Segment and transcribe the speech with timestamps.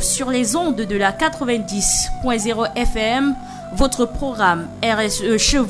[0.00, 3.34] sur les ondes de la 90.0 FM,
[3.74, 5.60] votre programme RSE chez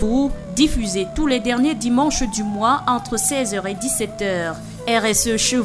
[0.54, 4.54] diffusé tous les derniers dimanches du mois entre 16h et 17h.
[4.88, 5.60] RSE chez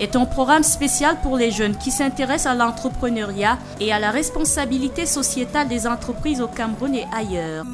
[0.00, 5.06] est un programme spécial pour les jeunes qui s'intéressent à l'entrepreneuriat et à la responsabilité
[5.06, 7.64] sociétale des entreprises au Cameroun et ailleurs.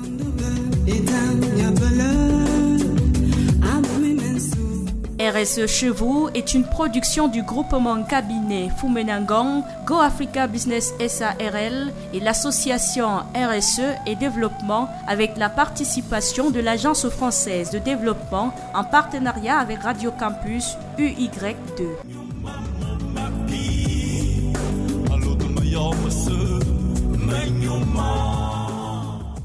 [5.31, 12.21] RSE chez vous est une production du groupement cabinet Fumenangong, Go Africa Business SARL et
[12.21, 19.81] l'association RSE et développement avec la participation de l'Agence française de développement en partenariat avec
[19.83, 21.87] Radio Campus UY2.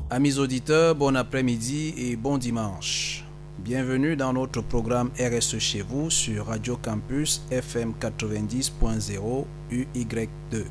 [0.09, 3.24] Amis auditeurs, bon après-midi et bon dimanche.
[3.65, 10.65] Bienvenue dans notre programme RSE chez vous sur Radio Campus FM 90.0 UY2.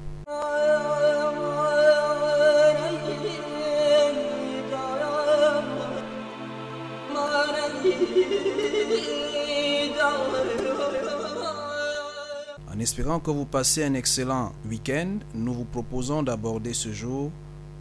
[12.72, 17.32] En espérant que vous passez un excellent week-end, nous vous proposons d'aborder ce jour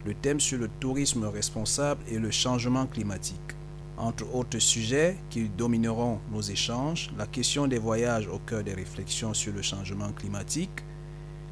[0.08, 3.54] le thème sur le tourisme responsable et le changement climatique.
[3.98, 9.34] Entre autres sujets qui domineront nos échanges, la question des voyages au cœur des réflexions
[9.34, 10.84] sur le changement climatique,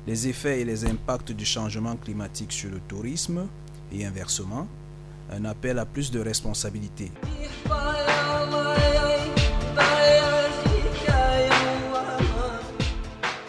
[0.07, 3.47] les effets et les impacts du changement climatique sur le tourisme
[3.91, 4.67] et inversement,
[5.31, 7.11] un appel à plus de responsabilité.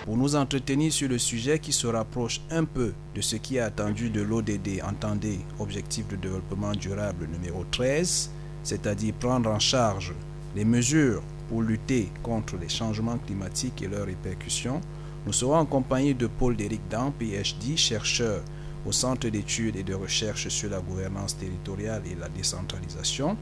[0.05, 3.61] Pour nous entretenir sur le sujet qui se rapproche un peu de ce qui est
[3.61, 8.31] attendu de l'ODD, entendez Objectif de développement durable numéro 13,
[8.63, 10.13] c'est-à-dire prendre en charge
[10.55, 14.81] les mesures pour lutter contre les changements climatiques et leurs répercussions,
[15.27, 18.43] nous serons en compagnie de Paul Déric Dan, PhD, chercheur
[18.84, 23.37] au Centre d'études et de recherche sur la gouvernance territoriale et la décentralisation,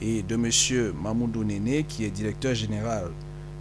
[0.00, 0.92] et de M.
[1.02, 3.10] Mamoudou Néné, qui est directeur général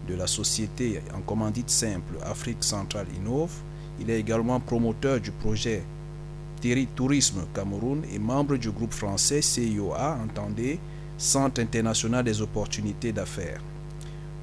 [0.08, 3.52] de la société en commandite simple Afrique Centrale Innove.
[4.00, 5.84] Il est également promoteur du projet
[6.96, 10.80] Tourisme Cameroun et membre du groupe français CIOA, entendez,
[11.18, 13.62] Centre international des opportunités d'affaires.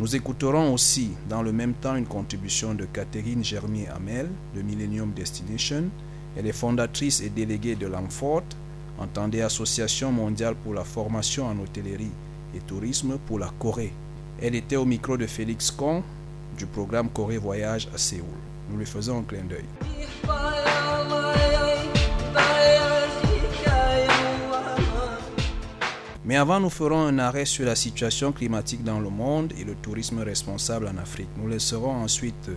[0.01, 5.85] Nous écouterons aussi dans le même temps une contribution de Catherine Germier-Hamel de Millennium Destination.
[6.37, 8.43] Elle est fondatrice et déléguée de l'AMFORT,
[8.99, 12.11] entendez Association mondiale pour la formation en hôtellerie
[12.57, 13.93] et tourisme pour la Corée.
[14.43, 16.03] Elle était au micro de Félix Kong
[16.59, 18.27] du programme Corée Voyage à Séoul.
[18.71, 19.65] Nous lui faisons un clin d'œil.
[26.27, 29.75] Mais avant, nous ferons un arrêt sur la situation climatique dans le monde et le
[29.75, 31.29] tourisme responsable en Afrique.
[31.37, 32.51] Nous laisserons ensuite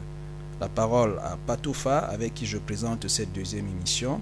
[0.61, 4.21] la parole à Patoufa, avec qui je présente cette deuxième émission.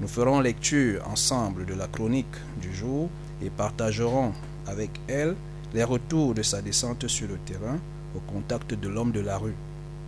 [0.00, 3.08] Nous ferons lecture ensemble de la chronique du jour
[3.42, 4.32] et partagerons
[4.66, 5.36] avec elle
[5.72, 7.78] les retours de sa descente sur le terrain
[8.14, 9.54] au contact de l'homme de la rue.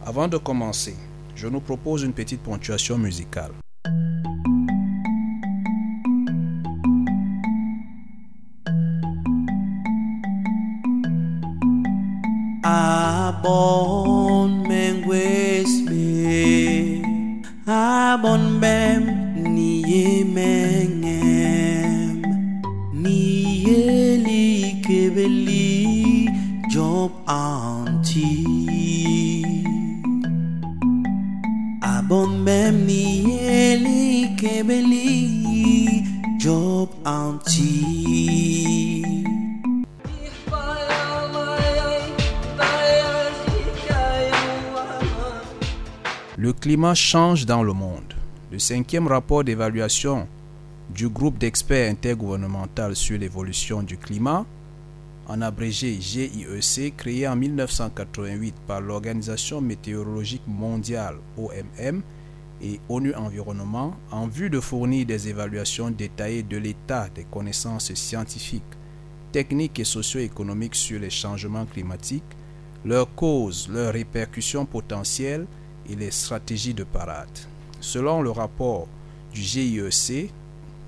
[0.04, 0.94] Avant de commencer,
[1.34, 3.52] je nous propose une petite ponctuation musicale.
[13.46, 13.83] Oh.
[46.64, 48.14] Climat change dans le monde.
[48.50, 50.26] Le cinquième rapport d'évaluation
[50.88, 54.46] du groupe d'experts intergouvernemental sur l'évolution du climat,
[55.28, 62.00] en abrégé GIEC, créé en 1988 par l'Organisation météorologique mondiale OMM
[62.62, 68.62] et ONU Environnement, en vue de fournir des évaluations détaillées de l'état des connaissances scientifiques,
[69.32, 72.22] techniques et socio-économiques sur les changements climatiques,
[72.86, 75.46] leurs causes, leurs répercussions potentielles
[75.88, 77.28] et les stratégies de parade.
[77.80, 78.88] Selon le rapport
[79.32, 80.30] du GIEC,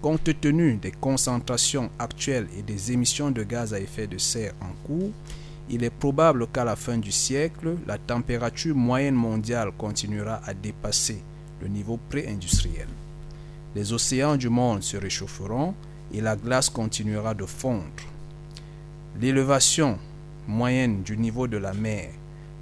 [0.01, 4.73] compte tenu des concentrations actuelles et des émissions de gaz à effet de serre en
[4.87, 5.11] cours,
[5.69, 11.23] il est probable qu'à la fin du siècle, la température moyenne mondiale continuera à dépasser
[11.61, 12.89] le niveau pré-industriel.
[13.75, 15.75] Les océans du monde se réchaufferont
[16.13, 17.85] et la glace continuera de fondre.
[19.21, 19.99] L'élévation
[20.47, 22.11] moyenne du niveau de la mer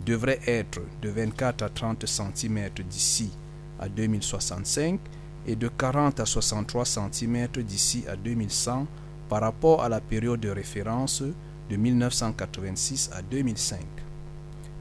[0.05, 3.45] devrait être de 24 à 30 cm d'ici à
[3.79, 5.01] à 2065
[5.47, 8.87] et de 40 à 63 cm d'ici à 2100
[9.29, 11.23] par rapport à la période de référence
[11.71, 13.81] de 1986 à 2005.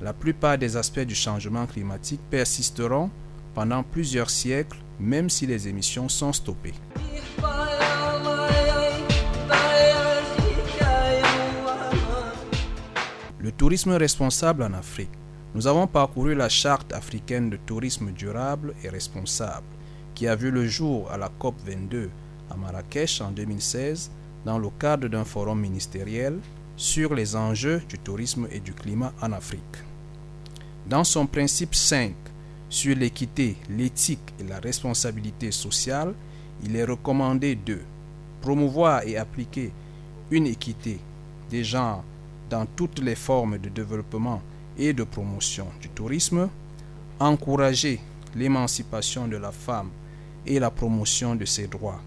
[0.01, 3.09] La plupart des aspects du changement climatique persisteront
[3.53, 6.73] pendant plusieurs siècles même si les émissions sont stoppées.
[13.43, 15.09] Le tourisme responsable en Afrique.
[15.53, 19.67] Nous avons parcouru la charte africaine de tourisme durable et responsable
[20.15, 22.09] qui a vu le jour à la COP 22
[22.49, 24.11] à Marrakech en 2016
[24.45, 26.39] dans le cadre d'un forum ministériel
[26.77, 29.83] sur les enjeux du tourisme et du climat en Afrique.
[30.87, 32.15] Dans son principe 5
[32.69, 36.13] sur l'équité, l'éthique et la responsabilité sociale,
[36.63, 37.79] il est recommandé de
[38.39, 39.73] promouvoir et appliquer
[40.31, 40.97] une équité
[41.49, 42.05] des genres
[42.53, 44.39] dans toutes les formes de développement
[44.77, 46.49] et de promotion du tourisme,
[47.19, 47.99] encourager
[48.35, 49.89] l'émancipation de la femme
[50.45, 51.99] et la promotion de ses droits,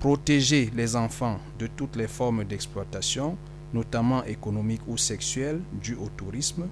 [0.00, 3.36] protéger les enfants de toutes les formes d'exploitation,
[3.72, 6.66] notamment économiques ou sexuelles, dues au tourisme,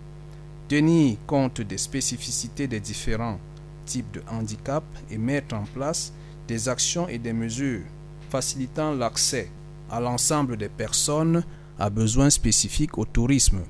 [0.66, 3.38] tenir compte des spécificités des différents
[3.86, 4.82] types de handicap
[5.12, 6.12] et mettre en place
[6.48, 7.84] des actions et des mesures
[8.30, 9.48] facilitant l'accès
[9.88, 11.44] à l'ensemble des personnes
[11.80, 13.62] à besoins spécifiques au tourisme,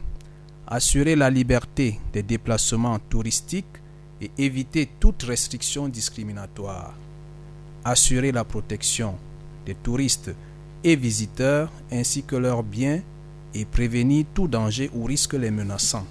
[0.66, 3.78] assurer la liberté des déplacements touristiques
[4.20, 6.92] et éviter toute restriction discriminatoire,
[7.84, 9.14] assurer la protection
[9.64, 10.32] des touristes
[10.82, 13.00] et visiteurs ainsi que leurs biens
[13.54, 16.06] et prévenir tout danger ou risque les menaçant.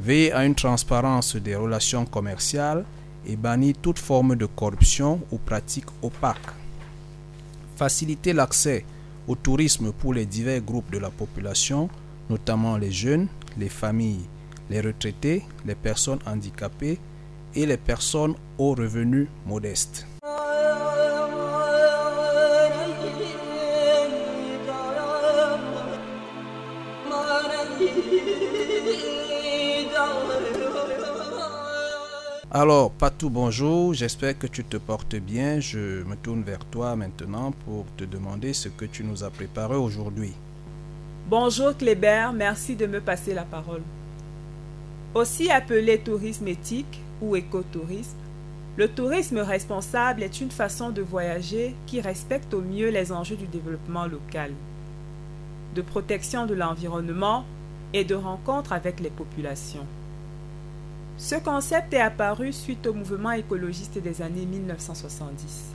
[0.00, 2.84] Veiller à une transparence des relations commerciales
[3.24, 6.50] et bannir toute forme de corruption ou pratique opaque.
[7.76, 8.84] Faciliter l'accès
[9.28, 11.88] au tourisme pour les divers groupes de la population,
[12.30, 13.28] notamment les jeunes,
[13.58, 14.28] les familles,
[14.70, 16.98] les retraités, les personnes handicapées
[17.54, 20.06] et les personnes aux revenus modestes.
[32.62, 35.58] Alors, Patou, bonjour, j'espère que tu te portes bien.
[35.58, 39.74] Je me tourne vers toi maintenant pour te demander ce que tu nous as préparé
[39.74, 40.32] aujourd'hui.
[41.28, 43.82] Bonjour Kléber, merci de me passer la parole.
[45.12, 48.16] Aussi appelé tourisme éthique ou écotourisme,
[48.76, 53.48] le tourisme responsable est une façon de voyager qui respecte au mieux les enjeux du
[53.48, 54.52] développement local,
[55.74, 57.44] de protection de l'environnement
[57.92, 59.88] et de rencontre avec les populations.
[61.18, 65.74] Ce concept est apparu suite au mouvement écologiste des années 1970.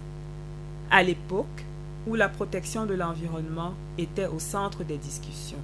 [0.89, 1.63] À l'époque
[2.07, 5.57] où la protection de l'environnement était au centre des discussions.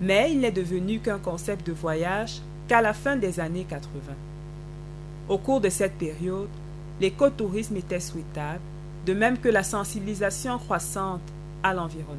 [0.00, 3.88] Mais il n'est devenu qu'un concept de voyage qu'à la fin des années 80.
[5.28, 6.48] Au cours de cette période,
[7.00, 8.60] l'écotourisme était souhaitable,
[9.06, 11.22] de même que la sensibilisation croissante
[11.62, 12.18] à l'environnement.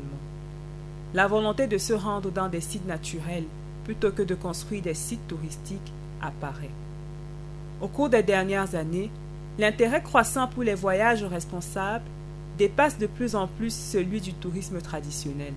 [1.13, 3.45] La volonté de se rendre dans des sites naturels
[3.83, 6.69] plutôt que de construire des sites touristiques apparaît.
[7.81, 9.11] Au cours des dernières années,
[9.59, 12.05] l'intérêt croissant pour les voyages responsables
[12.57, 15.53] dépasse de plus en plus celui du tourisme traditionnel.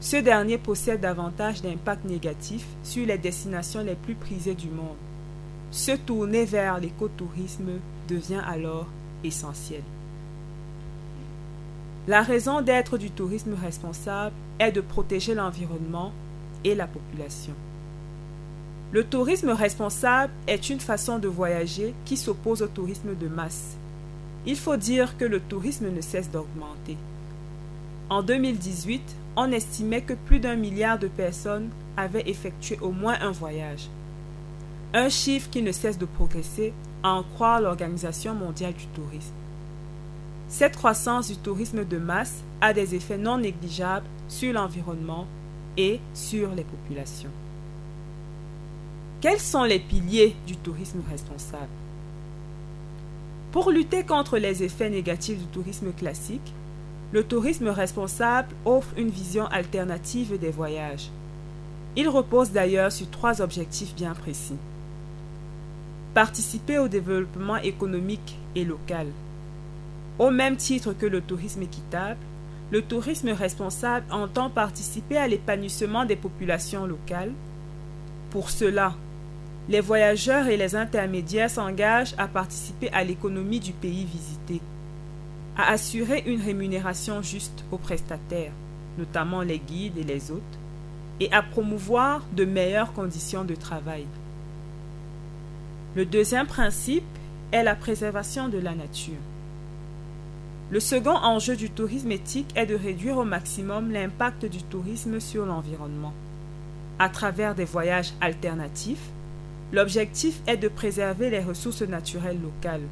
[0.00, 4.96] Ce dernier possède davantage d'impact négatif sur les destinations les plus prisées du monde.
[5.70, 7.78] Se tourner vers l'écotourisme
[8.08, 8.86] devient alors
[9.22, 9.82] essentiel.
[12.08, 16.12] La raison d'être du tourisme responsable est de protéger l'environnement
[16.64, 17.54] et la population.
[18.92, 23.76] Le tourisme responsable est une façon de voyager qui s'oppose au tourisme de masse.
[24.46, 26.96] Il faut dire que le tourisme ne cesse d'augmenter.
[28.08, 29.00] En 2018,
[29.36, 33.88] on estimait que plus d'un milliard de personnes avaient effectué au moins un voyage.
[34.92, 36.72] Un chiffre qui ne cesse de progresser,
[37.04, 39.32] à en croire l'Organisation mondiale du tourisme.
[40.48, 45.28] Cette croissance du tourisme de masse a des effets non négligeables sur l'environnement
[45.76, 47.30] et sur les populations.
[49.20, 51.68] Quels sont les piliers du tourisme responsable?
[53.52, 56.54] Pour lutter contre les effets négatifs du tourisme classique,
[57.12, 61.10] le tourisme responsable offre une vision alternative des voyages.
[61.96, 64.56] Il repose d'ailleurs sur trois objectifs bien précis.
[66.14, 69.08] Participer au développement économique et local.
[70.18, 72.20] Au même titre que le tourisme équitable,
[72.70, 77.32] le tourisme responsable entend participer à l'épanouissement des populations locales.
[78.30, 78.94] Pour cela,
[79.68, 84.60] les voyageurs et les intermédiaires s'engagent à participer à l'économie du pays visité,
[85.56, 88.52] à assurer une rémunération juste aux prestataires,
[88.98, 90.58] notamment les guides et les hôtes,
[91.20, 94.06] et à promouvoir de meilleures conditions de travail.
[95.94, 97.04] Le deuxième principe
[97.52, 99.14] est la préservation de la nature.
[100.70, 105.44] Le second enjeu du tourisme éthique est de réduire au maximum l'impact du tourisme sur
[105.44, 106.12] l'environnement.
[107.00, 109.10] À travers des voyages alternatifs,
[109.72, 112.86] l'objectif est de préserver les ressources naturelles locales,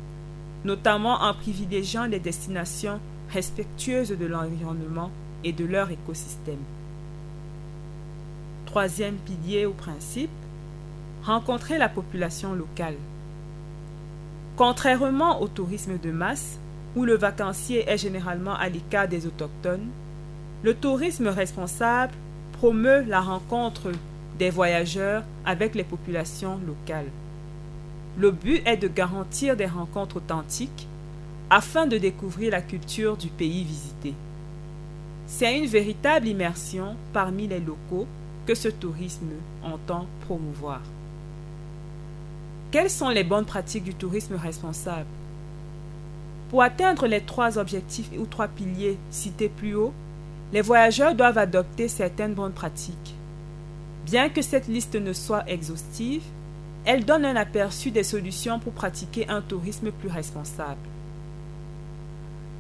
[0.65, 5.11] notamment en privilégiant les destinations respectueuses de l'environnement
[5.45, 6.63] et de leur écosystème.
[8.67, 10.31] Troisième pilier ou principe,
[11.25, 12.97] rencontrer la population locale.
[14.57, 16.59] Contrairement au tourisme de masse,
[16.97, 19.89] où le vacancier est généralement à l'écart des autochtones,
[20.63, 22.13] le tourisme responsable
[22.53, 23.93] promeut la rencontre
[24.39, 27.11] des voyageurs avec les populations locales.
[28.17, 30.87] Le but est de garantir des rencontres authentiques
[31.51, 34.15] afin de découvrir la culture du pays visité.
[35.27, 38.07] C'est une véritable immersion parmi les locaux
[38.47, 39.29] que ce tourisme
[39.63, 40.81] entend promouvoir.
[42.71, 45.07] Quelles sont les bonnes pratiques du tourisme responsable?
[46.51, 49.93] Pour atteindre les trois objectifs ou trois piliers cités plus haut,
[50.53, 53.15] les voyageurs doivent adopter certaines bonnes pratiques.
[54.11, 56.23] Bien que cette liste ne soit exhaustive,
[56.87, 60.81] elle donne un aperçu des solutions pour pratiquer un tourisme plus responsable.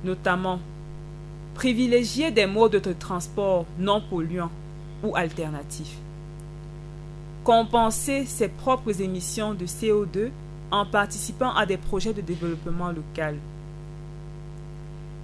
[0.04, 0.60] Notamment,
[1.54, 4.50] privilégier des modes de transport non polluants
[5.02, 5.96] ou alternatifs.
[7.44, 10.28] Compenser ses propres émissions de CO2
[10.70, 13.36] en participant à des projets de développement local.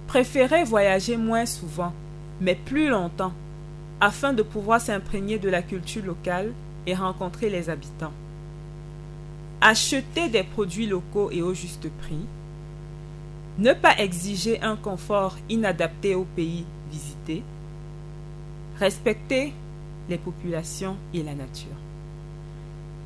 [0.07, 1.93] Préférez voyager moins souvent,
[2.41, 3.33] mais plus longtemps,
[4.01, 6.51] afin de pouvoir s'imprégner de la culture locale
[6.85, 8.13] et rencontrer les habitants.
[9.61, 12.25] Acheter des produits locaux et au juste prix.
[13.57, 17.41] Ne pas exiger un confort inadapté au pays visité.
[18.79, 19.53] Respecter
[20.09, 21.69] les populations et la nature.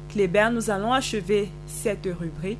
[0.09, 2.57] Kléber, nous allons achever cette rubrique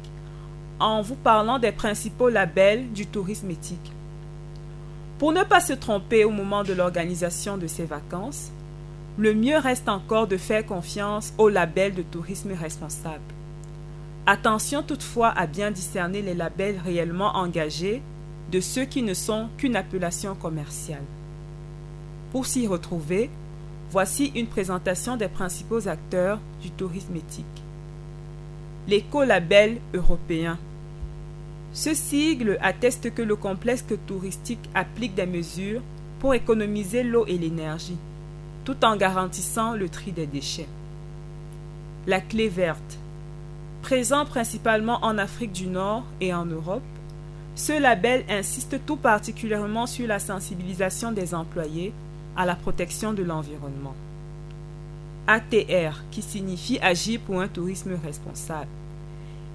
[0.80, 3.92] en vous parlant des principaux labels du tourisme éthique.
[5.20, 8.52] Pour ne pas se tromper au moment de l'organisation de ces vacances,
[9.18, 13.20] le mieux reste encore de faire confiance au label de tourisme responsable.
[14.26, 18.02] Attention toutefois à bien discerner les labels réellement engagés
[18.50, 21.04] de ceux qui ne sont qu'une appellation commerciale.
[22.32, 23.30] Pour s'y retrouver,
[23.92, 27.46] voici une présentation des principaux acteurs du tourisme éthique.
[28.88, 30.58] L'écolabel européen
[31.74, 35.82] ce sigle atteste que le complexe touristique applique des mesures
[36.20, 37.98] pour économiser l'eau et l'énergie,
[38.66, 40.68] tout en garantissant le tri des déchets.
[42.08, 42.98] La clé verte.
[43.82, 46.82] Présent principalement en Afrique du Nord et en Europe,
[47.56, 51.94] ce label insiste tout particulièrement sur la sensibilisation des employés
[52.36, 53.96] à la protection de l'environnement.
[55.28, 58.70] ATR, qui signifie Agir pour un tourisme responsable.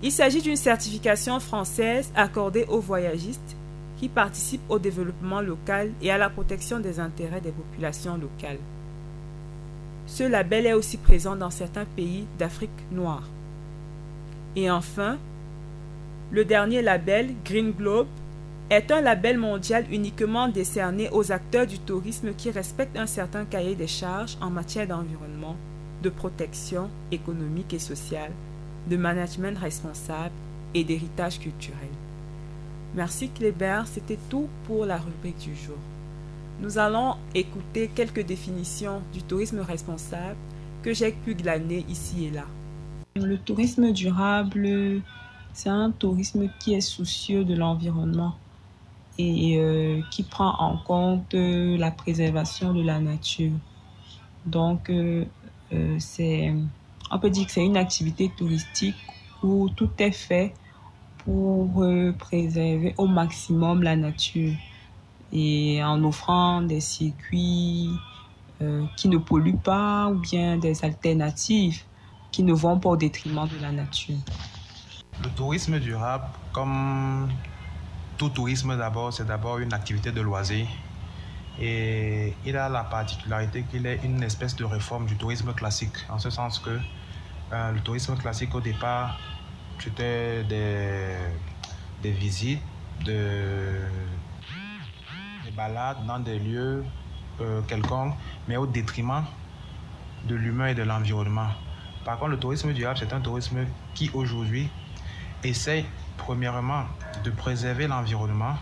[0.05, 3.57] Il s'agit d'une certification française accordée aux voyagistes
[3.97, 8.59] qui participent au développement local et à la protection des intérêts des populations locales.
[10.07, 13.23] Ce label est aussi présent dans certains pays d'Afrique noire.
[14.57, 15.17] Et enfin,
[16.31, 18.09] le dernier label, Green Globe,
[18.69, 23.75] est un label mondial uniquement décerné aux acteurs du tourisme qui respectent un certain cahier
[23.75, 25.57] des charges en matière d'environnement,
[26.03, 28.33] de protection économique et sociale,
[28.89, 30.35] de management responsable
[30.75, 31.89] et d'héritage culturel.
[32.95, 35.77] Merci Kléber, c'était tout pour la rubrique du jour.
[36.61, 40.37] Nous allons écouter quelques définitions du tourisme responsable
[40.83, 42.45] que j'ai pu glaner ici et là.
[43.17, 45.03] Le tourisme durable,
[45.53, 48.35] c'est un tourisme qui est soucieux de l'environnement
[49.19, 53.53] et euh, qui prend en compte la préservation de la nature.
[54.47, 55.25] Donc, euh,
[55.73, 56.53] euh, c'est
[57.15, 58.97] on peut dire que c'est une activité touristique
[59.43, 60.53] où tout est fait
[61.19, 64.53] pour euh, préserver au maximum la nature
[65.33, 67.91] et en offrant des circuits
[68.61, 71.83] euh, qui ne polluent pas ou bien des alternatives
[72.33, 74.17] qui ne vont pas au détriment de la nature.
[75.23, 77.29] Le tourisme durable, comme
[78.19, 80.67] tout tourisme d'abord, c'est d'abord une activité de loisir.
[81.61, 86.19] Et il a la particularité qu'il est une espèce de réforme du tourisme classique, en
[86.19, 86.77] ce sens que
[87.55, 89.19] euh, le tourisme classique au départ,
[89.79, 92.61] c'était des, visites,
[93.05, 93.81] de,
[95.45, 96.85] des balades dans des lieux
[97.41, 98.15] euh, quelconques,
[98.49, 99.25] mais au détriment
[100.27, 101.49] de l'humain et de l'environnement.
[102.05, 104.69] Par contre, le tourisme durable, c'est un tourisme qui aujourd'hui
[105.45, 106.85] essaye premièrement
[107.23, 108.57] de préserver l'environnement,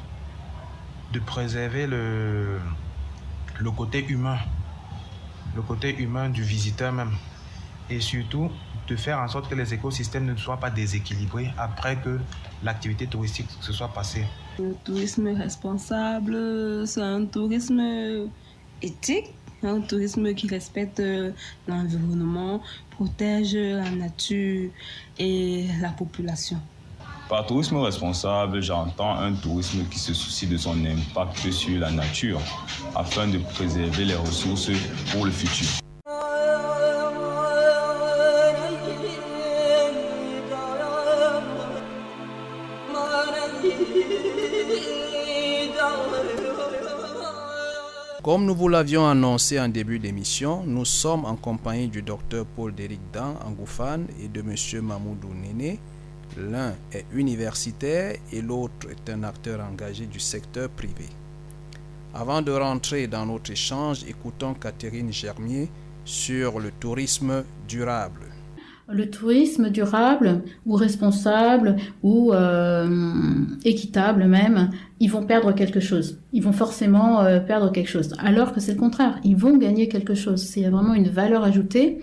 [1.13, 2.61] de préserver le
[3.75, 4.39] côté humain,
[5.57, 7.13] le côté humain du visiteur même,
[7.91, 8.51] et surtout
[8.89, 12.19] de faire en sorte que les écosystèmes ne soient pas déséquilibrés après que
[12.63, 14.25] l'activité touristique se soit passée.
[14.59, 18.29] Le tourisme responsable, c'est un tourisme
[18.83, 21.31] éthique, un tourisme qui respecte euh,
[21.69, 22.61] l'environnement,
[22.91, 24.71] protège la nature
[25.19, 26.59] et la population.
[27.29, 32.41] Par tourisme responsable, j'entends un tourisme qui se soucie de son impact sur la nature
[32.95, 34.71] afin de préserver les ressources
[35.13, 35.69] pour le futur.
[48.23, 52.73] Comme nous vous l'avions annoncé en début d'émission, nous sommes en compagnie du docteur Paul
[52.73, 55.81] Déric Dan Angoufane et de monsieur Mamoudou Néné.
[56.37, 61.09] L'un est universitaire et l'autre est un acteur engagé du secteur privé.
[62.15, 65.69] Avant de rentrer dans notre échange, écoutons Catherine Germier
[66.05, 68.32] sur le tourisme durable.
[68.89, 72.89] Le tourisme durable ou responsable ou euh,
[73.65, 74.71] équitable même,
[75.01, 76.19] ils vont perdre quelque chose.
[76.33, 78.15] Ils vont forcément euh, perdre quelque chose.
[78.19, 80.43] Alors que c'est le contraire, ils vont gagner quelque chose.
[80.43, 82.01] C'est vraiment une valeur ajoutée.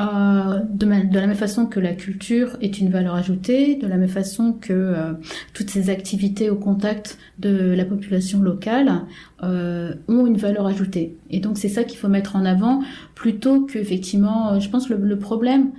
[0.00, 4.08] Euh, de, la même façon que la culture est une valeur ajoutée, de la même
[4.08, 5.14] façon que
[5.52, 9.02] toutes ces activités au contact de la population locale
[9.44, 11.16] euh, ont une valeur ajoutée.
[11.30, 12.82] Et donc c'est ça qu'il faut mettre en avant
[13.14, 15.70] plutôt que effectivement, je pense le problème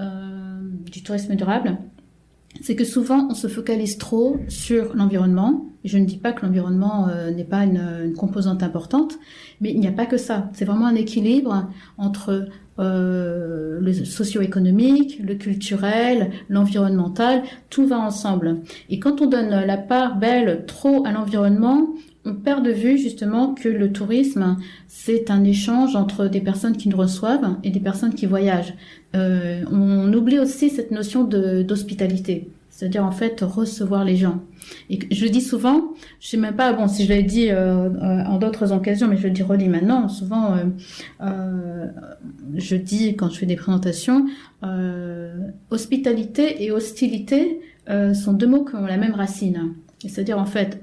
[0.00, 1.78] du tourisme durable,
[2.60, 5.66] c'est que souvent on se focalise trop sur l'environnement.
[5.84, 9.18] Je ne dis pas que l'environnement n'est pas une, une, composante importante,
[9.60, 10.50] mais il n'y a pas que ça.
[10.54, 12.48] C'est vraiment un équilibre entre
[12.80, 18.62] euh, le socio-économique, le culturel, l'environnemental, tout va ensemble.
[18.90, 23.54] Et quand on donne la part belle trop à l'environnement, on perd de vue justement
[23.54, 24.56] que le tourisme,
[24.88, 28.74] c'est un échange entre des personnes qui nous reçoivent et des personnes qui voyagent.
[29.14, 34.42] Euh, on oublie aussi cette notion d'hospitalité c'est-à-dire en fait recevoir les gens.
[34.90, 38.24] Et je dis souvent, je sais même pas, bon, si je l'ai dit euh, euh,
[38.24, 40.08] en d'autres occasions, mais je le dis redis maintenant.
[40.08, 40.56] Souvent,
[41.20, 44.26] je dis quand je fais des présentations,
[45.70, 49.74] hospitalité et hostilité sont deux mots qui ont la même racine.
[50.00, 50.80] C'est-à-dire en fait,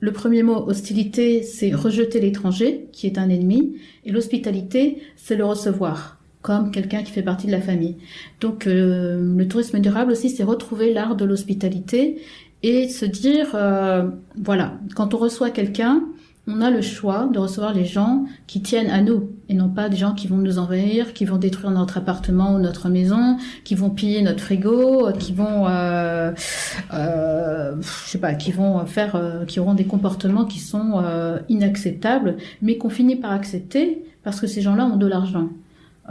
[0.00, 5.44] le premier mot, hostilité, c'est rejeter l'étranger, qui est un ennemi, et l'hospitalité, c'est le
[5.44, 7.96] recevoir comme quelqu'un qui fait partie de la famille.
[8.42, 12.20] Donc euh, le tourisme durable aussi, c'est retrouver l'art de l'hospitalité
[12.62, 16.02] et se dire, euh, voilà, quand on reçoit quelqu'un,
[16.46, 19.88] on a le choix de recevoir les gens qui tiennent à nous et non pas
[19.88, 23.74] des gens qui vont nous envahir, qui vont détruire notre appartement ou notre maison, qui
[23.74, 26.32] vont piller notre frigo, qui vont, euh,
[26.92, 31.38] euh, je sais pas, qui vont faire, euh, qui auront des comportements qui sont euh,
[31.48, 35.48] inacceptables, mais qu'on finit par accepter parce que ces gens-là ont de l'argent.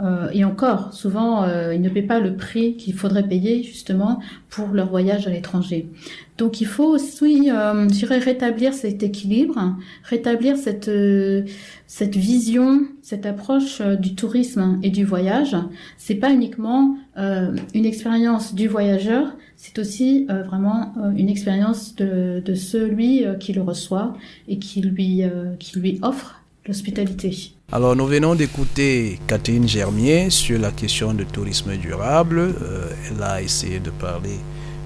[0.02, 4.20] Euh, et encore, souvent, euh, ils ne paient pas le prix qu'il faudrait payer justement
[4.50, 5.88] pour leur voyage à l'étranger.
[6.36, 11.44] Donc, il faut aussi, euh, je dirais, rétablir cet équilibre, rétablir cette euh,
[11.86, 15.56] cette vision, cette approche euh, du tourisme et du voyage.
[15.96, 23.24] C'est pas uniquement une expérience du voyageur, c'est aussi vraiment une expérience de, de celui
[23.38, 24.16] qui le reçoit
[24.48, 25.22] et qui lui
[25.60, 27.52] qui lui offre l'hospitalité.
[27.72, 32.38] Alors nous venons d'écouter Catherine Germier sur la question du tourisme durable.
[32.38, 34.38] Euh, elle a essayé de parler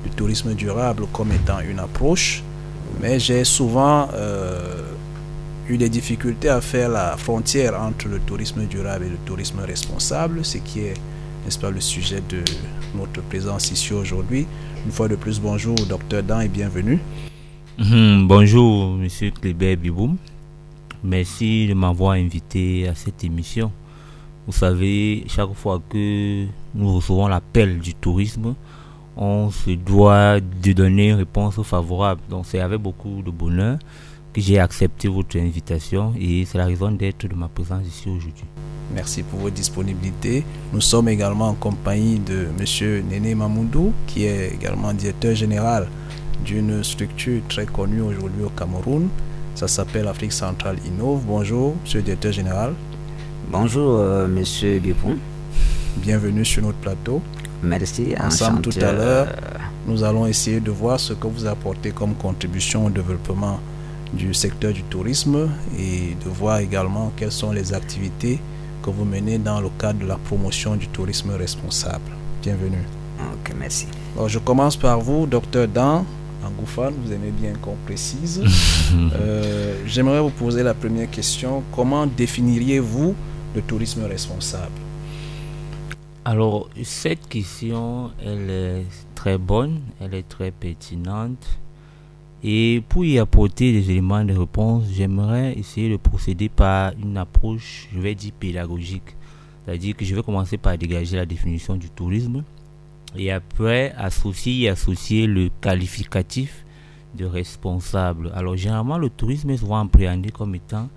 [0.04, 2.42] du tourisme durable comme étant une approche,
[3.00, 4.82] mais j'ai souvent euh,
[5.68, 10.44] eu des difficultés à faire la frontière entre le tourisme durable et le tourisme responsable,
[10.44, 10.94] ce qui est,
[11.44, 12.42] n'est-ce pas, le sujet de
[12.96, 14.46] notre présence ici aujourd'hui.
[14.86, 16.98] Une fois de plus, bonjour, docteur Dan et bienvenue.
[17.78, 20.16] Mmh, bonjour, monsieur Kléber Biboum.
[21.04, 23.70] Merci de m'avoir invité à cette émission.
[24.46, 28.54] Vous savez, chaque fois que nous recevons l'appel du tourisme,
[29.16, 32.20] on se doit de donner une réponse favorable.
[32.28, 33.78] Donc c'est avec beaucoup de bonheur
[34.32, 38.44] que j'ai accepté votre invitation et c'est la raison d'être de ma présence ici aujourd'hui.
[38.94, 40.44] Merci pour votre disponibilité.
[40.72, 43.06] Nous sommes également en compagnie de M.
[43.08, 45.88] Néné Mamoudou, qui est également directeur général
[46.44, 49.08] d'une structure très connue aujourd'hui au Cameroun,
[49.58, 51.22] ça s'appelle Afrique centrale Innove.
[51.26, 52.74] Bonjour, monsieur le directeur général.
[53.50, 55.16] Bonjour, euh, monsieur Bipon.
[55.96, 57.20] Bienvenue sur notre plateau.
[57.64, 58.14] Merci.
[58.22, 59.26] Ensemble tout à l'heure,
[59.88, 63.58] nous allons essayer de voir ce que vous apportez comme contribution au développement
[64.12, 68.38] du secteur du tourisme et de voir également quelles sont les activités
[68.84, 72.12] que vous menez dans le cadre de la promotion du tourisme responsable.
[72.44, 72.86] Bienvenue.
[73.18, 73.88] Ok, merci.
[74.14, 76.04] Alors, je commence par vous, docteur Dan.
[76.44, 78.42] Angoufane, vous aimez bien qu'on précise.
[78.94, 81.62] euh, J'aimerais vous poser la première question.
[81.74, 83.14] Comment définiriez-vous
[83.54, 84.80] le tourisme responsable?
[86.24, 91.58] Alors, cette question, elle est très bonne, elle est très pertinente.
[92.44, 97.88] Et pour y apporter des éléments de réponse, j'aimerais essayer de procéder par une approche,
[97.92, 99.16] je vais dire, pédagogique.
[99.64, 102.44] C'est-à-dire que je vais commencer par dégager la définition du tourisme
[103.16, 106.64] et après associer et associer le qualificatif
[107.14, 108.30] de responsable.
[108.34, 110.88] Alors généralement le tourisme est souvent appréhendé comme étant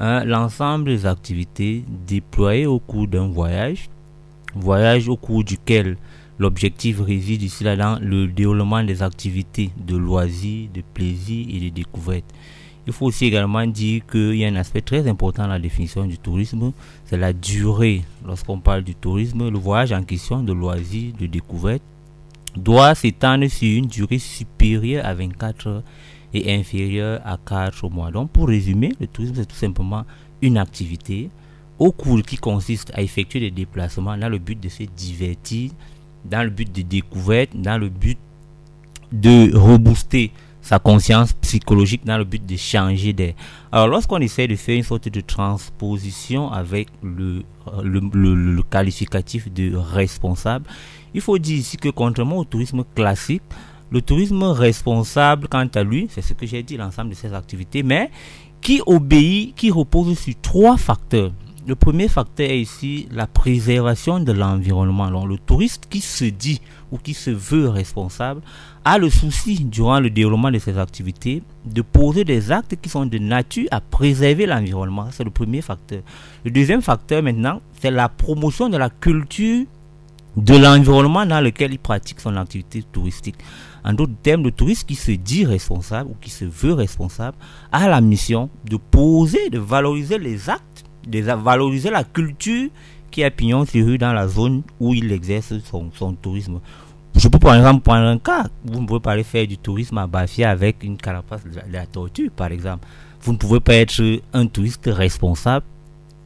[0.00, 3.88] l'ensemble des activités déployées au cours d'un voyage,
[4.54, 5.96] voyage au cours duquel
[6.38, 11.68] l'objectif réside ici là dans le déroulement des activités de loisirs, de plaisir et de
[11.74, 12.32] découverte.
[12.88, 16.06] Il faut aussi également dire qu'il y a un aspect très important dans la définition
[16.06, 16.72] du tourisme,
[17.04, 18.02] c'est la durée.
[18.24, 21.82] Lorsqu'on parle du tourisme, le voyage en question de loisirs, de découverte,
[22.56, 25.82] doit s'étendre sur une durée supérieure à 24 heures
[26.32, 28.10] et inférieure à 4 mois.
[28.10, 30.04] Donc pour résumer, le tourisme c'est tout simplement
[30.40, 31.28] une activité
[31.78, 35.72] au cours qui consiste à effectuer des déplacements dans le but de se divertir,
[36.24, 38.18] dans le but de découverte, dans le but
[39.12, 40.32] de rebooster
[40.68, 43.32] sa conscience psychologique dans le but de changer d'air.
[43.72, 47.42] Alors lorsqu'on essaie de faire une sorte de transposition avec le,
[47.82, 50.66] le, le, qualificatif de responsable,
[51.14, 53.40] il faut dire ici que contrairement au tourisme classique,
[53.90, 57.82] le tourisme responsable, quant à lui, c'est ce que j'ai dit, l'ensemble de ces activités,
[57.82, 58.10] mais
[58.60, 61.32] qui obéit, qui repose sur trois facteurs.
[61.68, 65.10] Le premier facteur est ici la préservation de l'environnement.
[65.26, 68.40] Le touriste qui se dit ou qui se veut responsable
[68.86, 73.04] a le souci, durant le déroulement de ses activités, de poser des actes qui sont
[73.04, 75.08] de nature à préserver l'environnement.
[75.10, 76.00] C'est le premier facteur.
[76.42, 79.66] Le deuxième facteur maintenant, c'est la promotion de la culture
[80.38, 83.36] de l'environnement dans lequel il pratique son activité touristique.
[83.84, 87.36] En d'autres termes, le touriste qui se dit responsable ou qui se veut responsable
[87.72, 90.77] a la mission de poser, de valoriser les actes
[91.08, 92.68] de valoriser la culture
[93.10, 96.60] qui est pignon sur rue dans la zone où il exerce son, tourisme.
[97.14, 98.46] Je peux par exemple prendre un cas.
[98.64, 101.86] Vous ne pouvez pas aller faire du tourisme à Bafia avec une carapace de la,
[101.86, 102.86] tortue, par exemple.
[103.22, 105.64] Vous ne pouvez pas être un touriste responsable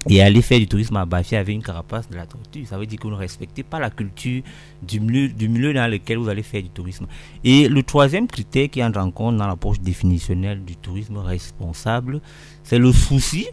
[0.08, 2.66] et aller faire du tourisme à Bafia avec une carapace de la tortue.
[2.66, 4.42] Ça veut dire que vous ne respectez pas la culture
[4.82, 7.06] du milieu, du milieu dans lequel vous allez faire du tourisme.
[7.44, 12.20] Et le troisième critère qui entre en compte dans l'approche définitionnelle du tourisme responsable,
[12.64, 13.46] c'est le souci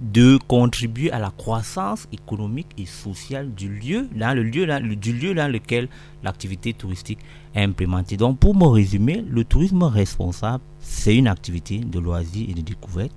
[0.00, 5.34] de contribuer à la croissance économique et sociale du lieu, dans le lieu, du lieu
[5.34, 5.88] dans lequel
[6.22, 7.18] l'activité touristique
[7.54, 8.16] est implémentée.
[8.16, 13.12] Donc, pour me résumer, le tourisme responsable, c'est une activité de loisirs et de découverte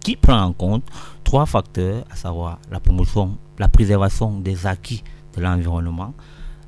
[0.00, 0.84] qui prend en compte
[1.24, 5.02] trois facteurs, à savoir la promotion, la préservation des acquis
[5.36, 6.14] de l'environnement,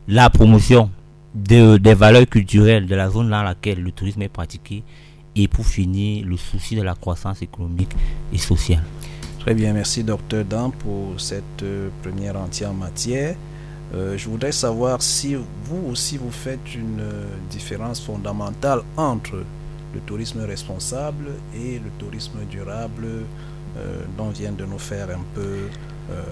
[0.08, 0.90] la promotion
[1.34, 4.82] des valeurs culturelles de la zone dans laquelle le tourisme est pratiqué,
[5.36, 7.94] et pour finir, le souci de la croissance économique
[8.32, 8.82] et sociale.
[9.48, 13.34] Très bien, merci docteur Dan pour cette euh, première entière matière.
[13.94, 19.36] Euh, je voudrais savoir si vous aussi vous faites une euh, différence fondamentale entre
[19.94, 23.06] le tourisme responsable et le tourisme durable
[24.18, 25.56] dont vient de nous faire un peu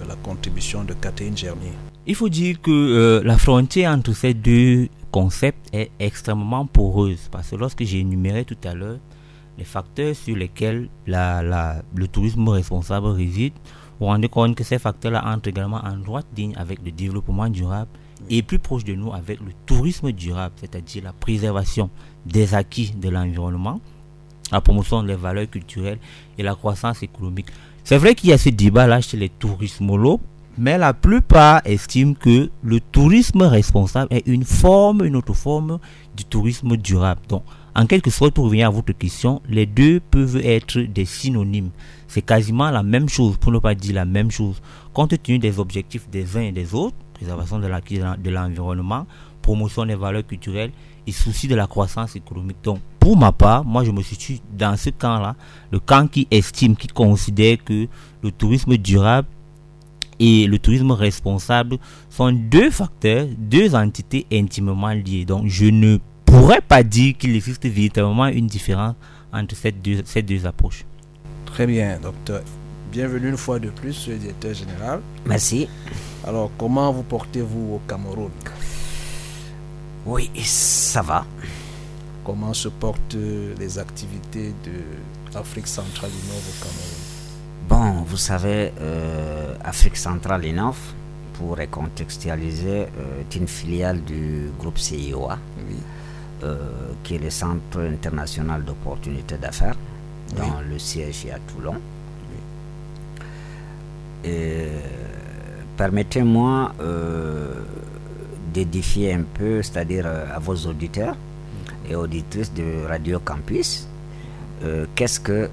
[0.06, 1.72] la contribution de Catherine Gernier.
[2.06, 7.56] Il faut dire que la frontière entre ces deux concepts est extrêmement poreuse parce que
[7.56, 8.98] lorsque j'ai énuméré tout à l'heure
[9.58, 13.52] les facteurs sur lesquels la, le tourisme responsable réside,
[13.98, 17.88] vous rendez compte que ces facteurs-là entrent également en droite ligne avec le développement durable
[18.28, 21.90] et plus proche de nous avec le tourisme durable, c'est-à-dire la préservation
[22.24, 23.80] des acquis de l'environnement,
[24.52, 25.98] la promotion des valeurs culturelles
[26.36, 27.46] et la croissance économique.
[27.84, 30.20] C'est vrai qu'il y a ce débat-là chez les tourismologues,
[30.58, 35.78] mais la plupart estiment que le tourisme responsable est une forme, une autre forme
[36.16, 37.20] du tourisme durable.
[37.28, 37.44] Donc,
[37.76, 41.70] en quelque sorte, pour revenir à votre question, les deux peuvent être des synonymes.
[42.08, 44.62] C'est quasiment la même chose, pour ne pas dire la même chose,
[44.94, 49.06] compte tenu des objectifs des uns et des autres, préservation de de l'environnement,
[49.42, 50.70] promotion des valeurs culturelles
[51.06, 52.56] et souci de la croissance économique.
[52.62, 55.36] Donc, pour ma part, moi, je me situe dans ce camp-là,
[55.70, 57.88] le camp qui estime, qui considère que
[58.22, 59.28] le tourisme durable
[60.18, 61.76] et le tourisme responsable
[62.08, 65.26] sont deux facteurs, deux entités intimement liées.
[65.26, 68.94] Donc, je ne pourrait pas dire qu'il existe véritablement une différence
[69.32, 70.84] entre ces deux, ces deux approches.
[71.46, 72.42] Très bien, docteur.
[72.92, 75.00] Bienvenue une fois de plus sur le directeur général.
[75.24, 75.68] Merci.
[76.26, 78.30] Alors, comment vous portez-vous au Cameroun?
[80.04, 81.24] Oui, ça va.
[82.24, 83.16] Comment se portent
[83.58, 87.06] les activités de l'Afrique centrale et nord au Cameroun?
[87.68, 90.76] Bon, vous savez, euh, Afrique centrale et nord,
[91.34, 95.38] pour recontextualiser, euh, est une filiale du groupe CIOA.
[95.68, 96.05] Oui euh,
[97.02, 99.76] qui est le Centre international d'opportunités d'affaires,
[100.36, 101.76] dont le siège est à Toulon.
[104.24, 104.68] Et
[105.76, 106.72] permettez-moi
[108.52, 111.16] d'édifier un peu, c'est-à-dire à vos auditeurs
[111.88, 113.86] et auditrices de Radio Campus,
[114.94, 115.48] qu'est-ce que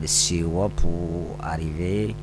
[0.00, 2.14] le CIOA pour arriver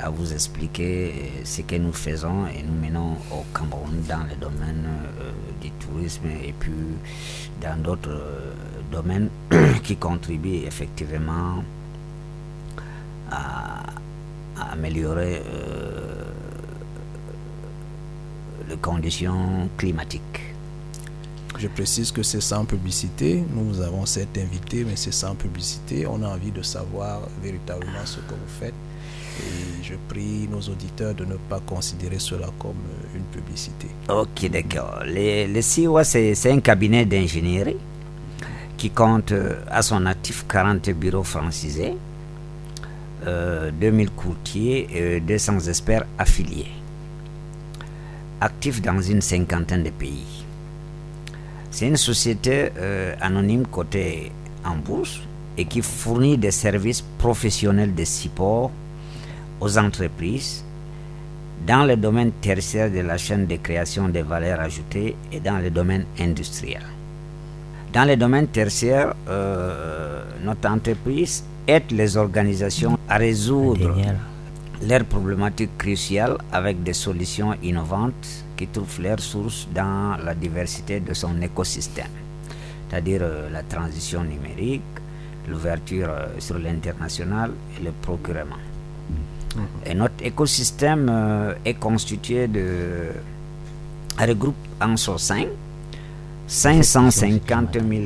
[0.00, 4.36] à vous expliquer euh, ce que nous faisons et nous menons au Cameroun dans le
[4.36, 4.84] domaine
[5.20, 5.30] euh,
[5.60, 6.72] du tourisme et puis
[7.60, 8.52] dans d'autres euh,
[8.92, 9.28] domaines
[9.82, 11.64] qui contribuent effectivement
[13.30, 13.82] à,
[14.72, 15.40] améliorer
[18.68, 20.40] les conditions climatiques.
[21.58, 23.44] Je précise que c'est sans publicité.
[23.54, 26.06] Nous avons cet invité, mais c'est sans publicité.
[26.08, 28.74] On a envie de savoir véritablement ce que vous faites
[29.88, 33.86] je prie nos auditeurs de ne pas considérer cela comme euh, une publicité.
[34.08, 35.02] Ok, d'accord.
[35.06, 37.76] Le, le CIOA, c'est un cabinet d'ingénierie
[38.76, 41.94] qui compte euh, à son actif 40 bureaux francisés,
[43.24, 46.70] 2000 euh, courtiers et 200 experts affiliés,
[48.40, 50.44] actifs dans une cinquantaine de pays.
[51.70, 52.70] C'est une société
[53.20, 54.32] anonyme cotée
[54.64, 55.20] en bourse
[55.58, 58.70] et qui fournit des services professionnels de support
[59.60, 60.64] aux entreprises
[61.66, 65.70] dans le domaine tertiaire de la chaîne de création de valeurs ajoutées et dans le
[65.70, 66.82] domaine industriel.
[67.92, 73.94] Dans le domaine tertiaire, euh, notre entreprise aide les organisations à résoudre
[74.86, 81.14] leurs problématiques cruciales avec des solutions innovantes qui trouvent leur source dans la diversité de
[81.14, 82.10] son écosystème,
[82.88, 84.82] c'est-à-dire euh, la transition numérique,
[85.48, 88.56] l'ouverture euh, sur l'international et le procurement.
[89.86, 93.12] Et notre écosystème euh, est constitué de.
[94.18, 95.46] regroupe en 5
[96.46, 98.04] 550 000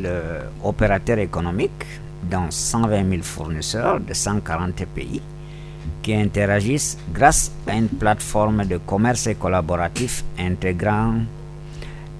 [0.64, 1.86] opérateurs économiques,
[2.24, 5.22] dont 120 000 fournisseurs de 140 pays,
[6.02, 11.14] qui interagissent grâce à une plateforme de commerce collaboratif intégrant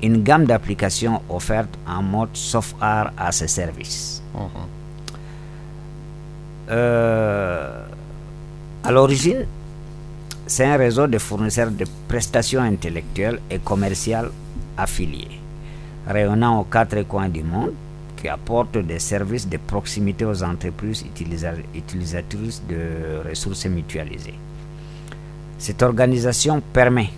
[0.03, 4.23] une gamme d'applications offertes en mode software à ces services.
[6.71, 7.87] Euh,
[8.85, 9.47] à l'origine,
[10.47, 14.31] c'est un réseau de fournisseurs de prestations intellectuelles et commerciales
[14.77, 15.39] affiliés,
[16.07, 17.73] rayonnant aux quatre coins du monde,
[18.17, 21.05] qui apportent des services de proximité aux entreprises
[21.75, 24.35] utilisatrices de ressources mutualisées.
[25.59, 27.11] Cette organisation permet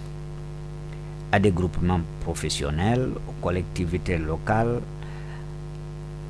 [1.32, 4.80] à des groupements professionnels, aux collectivités locales,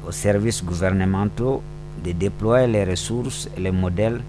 [0.06, 1.62] aux services gouvernementaux
[2.04, 4.20] de déployer les ressources et les modèles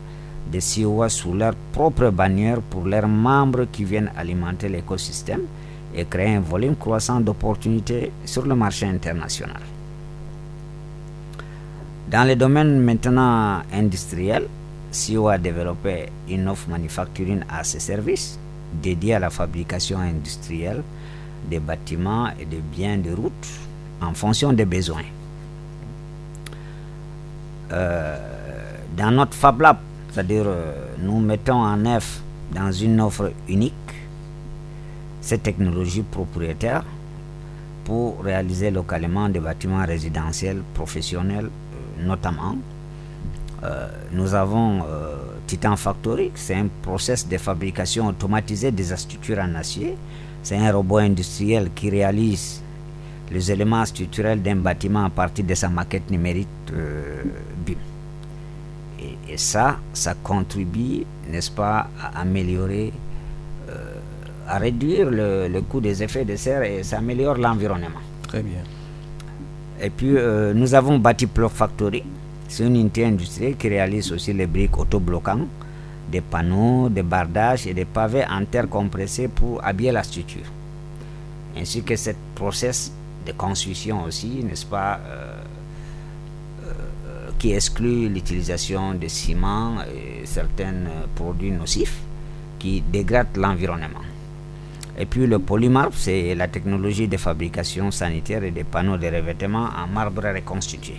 [0.52, 5.42] des COA sous leur propre bannière pour leurs membres qui viennent alimenter l'écosystème
[5.96, 9.62] et créer un volume croissant d'opportunités sur le marché international.
[12.12, 14.48] Dans le domaine maintenant industriel,
[14.92, 18.38] CEO a développé une offre manufacturing à ses services
[18.82, 20.84] dédiée à la fabrication industrielle
[21.50, 23.48] des bâtiments et des biens de route
[24.02, 25.04] en fonction des besoins.
[27.72, 28.18] Euh,
[28.96, 29.78] dans notre Fab Lab,
[30.16, 32.08] c'est-à-dire, euh, nous mettons en œuvre
[32.54, 33.74] dans une offre unique
[35.20, 36.86] ces technologies propriétaires
[37.84, 42.56] pour réaliser localement des bâtiments résidentiels professionnels euh, notamment.
[43.64, 44.84] Euh, nous avons
[45.48, 49.98] Titan Factory, c'est un process de fabrication automatisé des structures en acier.
[50.44, 52.62] C'est un robot industriel qui réalise
[53.32, 56.48] les éléments structurels d'un bâtiment à partir de sa maquette numérique
[57.66, 57.95] BIM.
[59.30, 62.94] Et ça, ça contribue, n'est-ce pas, à améliorer,
[63.70, 63.94] euh,
[64.48, 68.02] à réduire le, coût des effets de serre et ça améliore l'environnement.
[68.28, 68.62] Très bien.
[69.82, 72.04] Et puis, euh, nous avons bâti Plug Factory.
[72.48, 75.48] C'est une unité industrielle qui réalise aussi les briques autobloquants,
[76.12, 80.46] des panneaux, des bardages et des pavés en terre compressée pour habiller la structure.
[81.58, 82.92] Ainsi que ce process
[83.26, 85.35] de construction aussi, n'est-ce pas, euh,
[87.46, 90.82] qui exclut l'utilisation de ciment et certains
[91.14, 92.00] produits nocifs
[92.58, 94.06] qui dégradent l'environnement.
[94.98, 99.70] Et puis le polymarbre, c'est la technologie de fabrication sanitaire et des panneaux de revêtement
[99.78, 100.96] en marbre reconstitué.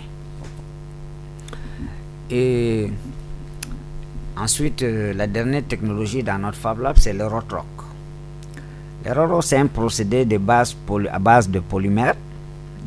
[2.31, 2.87] Et
[4.37, 7.65] ensuite, euh, la dernière technologie dans notre Fab Lab, c'est le Rotrock.
[9.03, 10.25] Le Rotrock, c'est un procédé
[11.11, 12.15] à base de polymère,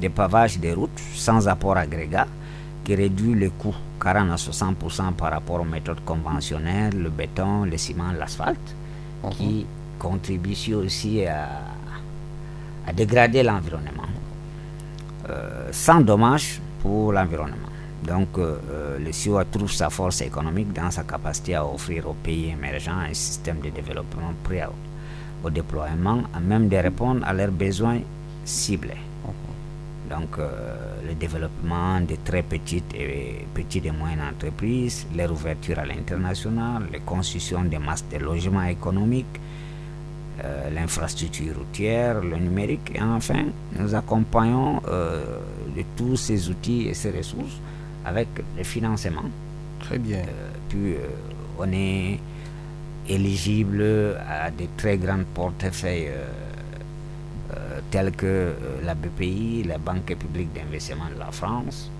[0.00, 2.26] de pavage des routes sans apport agrégat
[2.84, 7.76] qui réduit le coût 40 à 60% par rapport aux méthodes conventionnelles, le béton, le
[7.76, 8.74] ciment, l'asphalte,
[9.24, 9.30] mhm.
[9.30, 9.66] qui
[9.98, 11.48] contribue aussi à,
[12.94, 14.08] dégrader l'environnement,
[15.28, 17.68] euh, sans dommage pour l'environnement.
[18.02, 22.98] Donc, le CIOA trouve sa force économique dans sa capacité à offrir aux pays émergents
[22.98, 24.66] un système de développement prêt
[25.44, 28.00] au déploiement, à même de répondre à leurs besoins
[28.44, 28.96] ciblés.
[30.08, 30.38] Donc,
[31.10, 37.00] le développement de très petites et petites et moyennes entreprises, leur ouverture à l'international, la
[37.00, 39.36] construction des masses de logements économiques,
[40.44, 42.92] euh, l'infrastructure routière, le numérique.
[42.94, 43.44] Et enfin,
[43.78, 45.40] nous accompagnons euh,
[45.76, 47.58] de tous ces outils et ces ressources
[48.04, 49.28] avec le financement.
[49.80, 50.18] Très bien.
[50.18, 50.94] Euh, puis
[51.58, 52.20] on est
[53.08, 56.10] éligible à des très grands portefeuilles
[57.90, 58.52] tels que
[58.84, 61.90] la BPI, la Banque publique d'investissement de la France.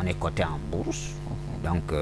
[0.00, 1.10] on est coté en bourse.
[1.64, 1.92] Donc,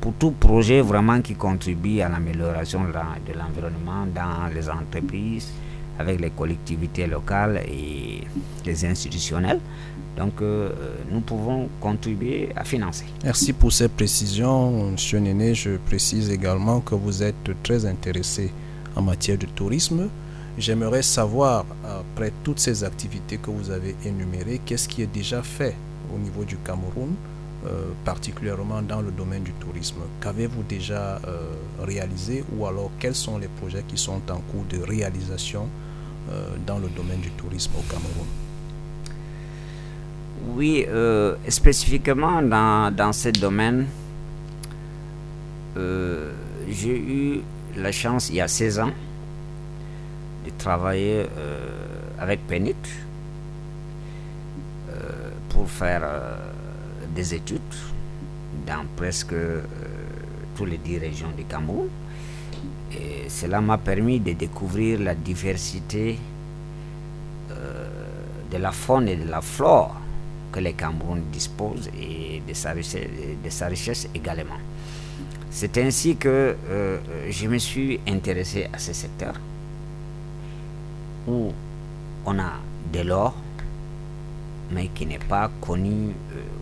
[0.00, 5.48] pour tout projet vraiment qui contribue à l'amélioration de l'environnement dans les entreprises,
[5.98, 8.22] avec les collectivités locales et
[8.66, 9.60] les institutionnels.
[10.16, 10.70] Donc, euh,
[11.10, 13.04] nous pouvons contribuer à financer.
[13.24, 15.54] Merci pour ces précisions, Monsieur Néné.
[15.54, 18.50] Je précise également que vous êtes très intéressé
[18.96, 20.08] en matière de tourisme.
[20.58, 25.74] J'aimerais savoir, après toutes ces activités que vous avez énumérées, qu'est-ce qui est déjà fait
[26.14, 27.14] au niveau du Cameroun
[27.64, 30.00] euh, particulièrement dans le domaine du tourisme?
[30.20, 34.78] Qu'avez-vous déjà euh, réalisé ou alors quels sont les projets qui sont en cours de
[34.82, 35.68] réalisation
[36.30, 38.26] euh, dans le domaine du tourisme au Cameroun?
[40.54, 40.84] Oui,
[41.48, 43.86] spécifiquement dans, dans, ce domaine,
[46.68, 47.40] j'ai eu
[47.76, 48.90] la chance il y a 16 ans
[50.44, 51.26] de travailler
[52.18, 52.74] avec Penit
[55.48, 56.02] pour faire
[57.14, 57.60] des études
[58.66, 59.62] dans presque euh,
[60.56, 61.88] toutes les dix régions du Cameroun.
[62.92, 66.18] Et cela m'a permis de découvrir la diversité
[67.50, 67.88] euh,
[68.50, 69.96] de la faune et de la flore
[70.52, 74.60] que le Cameroun dispose et de sa richesse, également.
[75.50, 76.98] C'est ainsi que euh,
[77.30, 79.34] je me suis intéressé à ce secteur
[81.26, 81.52] où
[82.26, 82.52] on a
[82.92, 83.34] de l'or,
[84.70, 86.14] mais qui n'est pas connu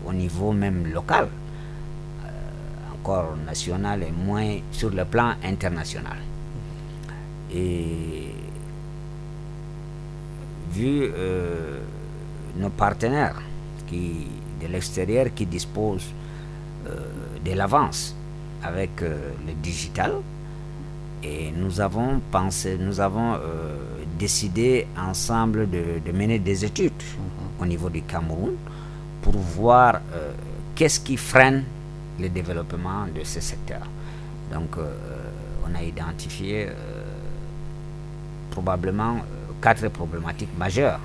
[0.05, 1.27] au niveau même local,
[2.25, 2.27] euh,
[2.93, 6.17] encore national et moins sur le plan international.
[7.53, 8.33] Et
[10.71, 11.79] vu euh,
[12.57, 13.41] nos partenaires
[13.87, 14.27] qui,
[14.61, 16.11] de l'extérieur qui disposent
[16.87, 16.95] euh,
[17.43, 18.15] de l'avance
[18.63, 20.13] avec le digital,
[21.23, 23.35] et nous avons pensé, nous avons
[24.21, 27.01] décidé ensemble de, mener des études
[27.59, 28.53] au niveau du Cameroun
[29.23, 30.31] pour voir euh,
[30.75, 31.63] qu'est-ce qui freine
[32.19, 33.81] le développement de ce secteur.
[34.53, 34.93] Donc, euh,
[35.65, 36.73] on a identifié euh,
[38.51, 39.15] probablement
[39.59, 40.99] quatre problématiques majeures,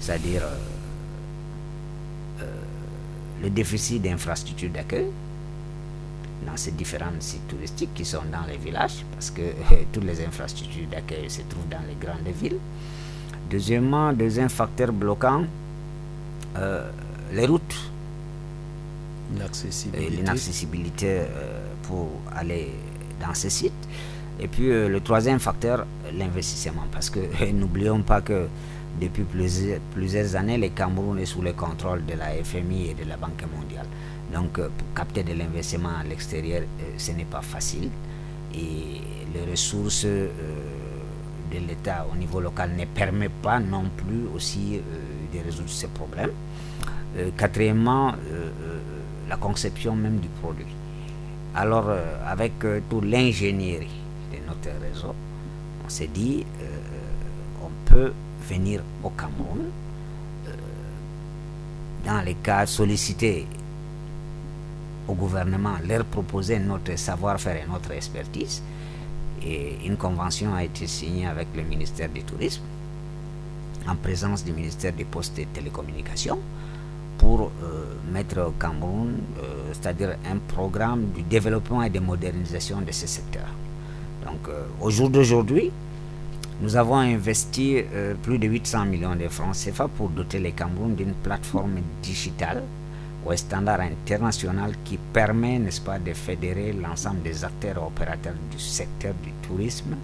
[0.00, 0.42] c'est-à-dire
[3.42, 5.06] le déficit d'infrastructures d'accueil
[6.46, 9.42] dans ces différents sites touristiques qui sont dans les villages, parce que
[9.92, 12.58] toutes les infrastructures d'accueil se trouvent dans les grandes villes.
[13.50, 15.44] Deuxièmement, deuxième facteur bloquant,
[17.32, 17.90] les routes,
[19.94, 22.70] l'inaccessibilité euh, pour aller
[23.20, 23.72] dans ces sites.
[24.38, 26.84] Et puis euh, le troisième facteur, l'investissement.
[26.92, 27.20] Parce que
[27.52, 28.46] n'oublions pas que
[29.00, 33.08] depuis plusieurs, plusieurs, années, le Cameroun est sous le contrôle de la FMI et de
[33.08, 33.86] la Banque mondiale.
[34.32, 36.62] Donc euh, pour capter de l'investissement à l'extérieur,
[36.96, 37.90] ce n'est pas facile.
[38.54, 39.00] Et
[39.34, 44.80] les ressources de l'État au niveau local ne permettent pas non plus aussi
[45.32, 46.32] de résoudre ces problèmes.
[47.16, 48.78] Euh, quatrièmement, euh, euh,
[49.28, 50.66] la conception même du produit.
[51.56, 51.90] Alors,
[52.26, 52.52] avec
[52.88, 53.88] toute l'ingénierie
[54.32, 55.14] de notre réseau,
[55.84, 56.44] on s'est dit,
[57.60, 58.12] on peut
[58.48, 59.64] venir au Cameroun
[62.06, 63.46] dans les cas sollicités
[65.08, 68.62] au gouvernement, leur proposer notre savoir-faire et notre expertise.
[69.42, 72.62] Et une convention a été signée avec le ministère du Tourisme,
[73.88, 76.38] en présence du ministère des Postes et Télécommunications,
[77.18, 82.92] pour euh, mettre au Cameroun, euh, c'est-à-dire un programme du développement et de modernisation de
[82.92, 83.46] ce secteur.
[84.24, 85.70] Donc euh, au jour d'aujourd'hui,
[86.62, 87.82] nous avons investi
[88.22, 92.62] plus de 800 millions de francs CFA pour doter le Cameroun d'une plateforme digitale
[93.26, 98.58] au standard international qui permet, n'est-ce pas, de fédérer l'ensemble des acteurs et opérateurs du
[98.58, 99.96] secteur du tourisme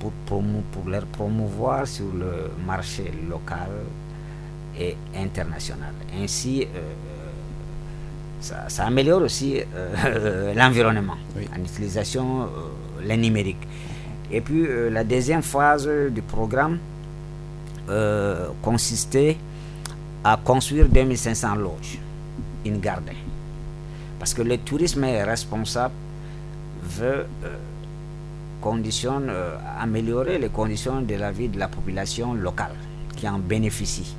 [0.00, 3.70] pour, pour leur promouvoir sur le marché local,
[4.78, 5.94] et internationale.
[6.16, 6.66] Ainsi, euh,
[8.50, 12.48] euh, ça, améliore aussi euh, l'environnement en utilisation
[13.02, 13.66] les numérique.
[14.30, 16.78] Et puis la deuxième phase du programme
[18.60, 19.36] consistait
[20.22, 21.98] à construire 2500 loges
[22.76, 23.14] garden.
[24.18, 25.94] Parce que le tourisme responsable
[26.82, 27.56] veut euh,
[28.64, 32.74] euh, améliorer les conditions de la vie de la population locale
[33.16, 34.14] qui en bénéficie,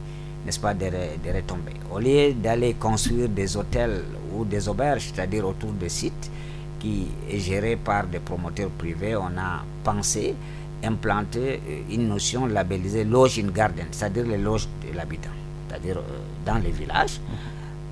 [0.46, 0.90] n'est-ce pas, des,
[1.24, 1.74] des retombées.
[1.92, 4.04] Au lieu d'aller construire des hôtels
[4.36, 6.32] ou des auberges, c'est-à-dire autour des sites
[6.80, 10.34] qui est géré par des promoteurs privés, on a pensé
[10.82, 15.30] implanter euh, une notion labellisée lodge in garden, c'est-à-dire les loges de l'habitant,
[15.68, 16.02] c'est-à-dire
[16.46, 17.20] dans les villages.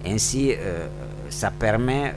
[0.08, 0.53] Ainsi,
[1.30, 2.14] ça permet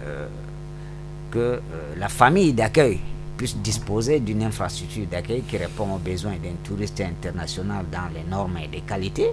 [1.30, 1.61] que
[1.99, 3.01] la famille d'accueil
[3.41, 8.59] puisse disposer d'une infrastructure d'accueil qui répond aux besoins d'un touriste international dans les normes
[8.59, 9.30] et les qualités,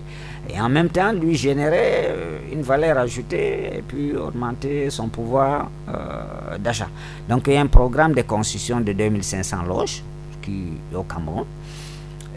[0.50, 2.08] et en même temps lui générer
[2.54, 6.88] une valeur ajoutée et puis augmenter son pouvoir euh, d'achat.
[7.28, 10.02] Donc il y a un programme de construction de 2500 loges
[10.42, 11.44] qui, au Cameroun.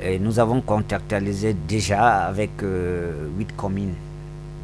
[0.02, 3.94] Et nous avons contractualisé déjà avec euh, huit communes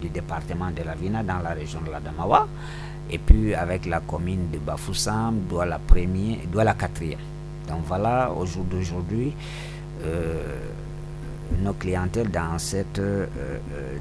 [0.00, 2.46] du département de la Vina dans la région de la Damawa
[3.10, 7.20] et puis avec la commune de Bafoussam, doit la première, doit la quatrième.
[7.68, 9.32] Donc voilà, au jour d'aujourd'hui,
[10.04, 10.58] euh,
[11.62, 13.26] nos clientèles dans ce euh,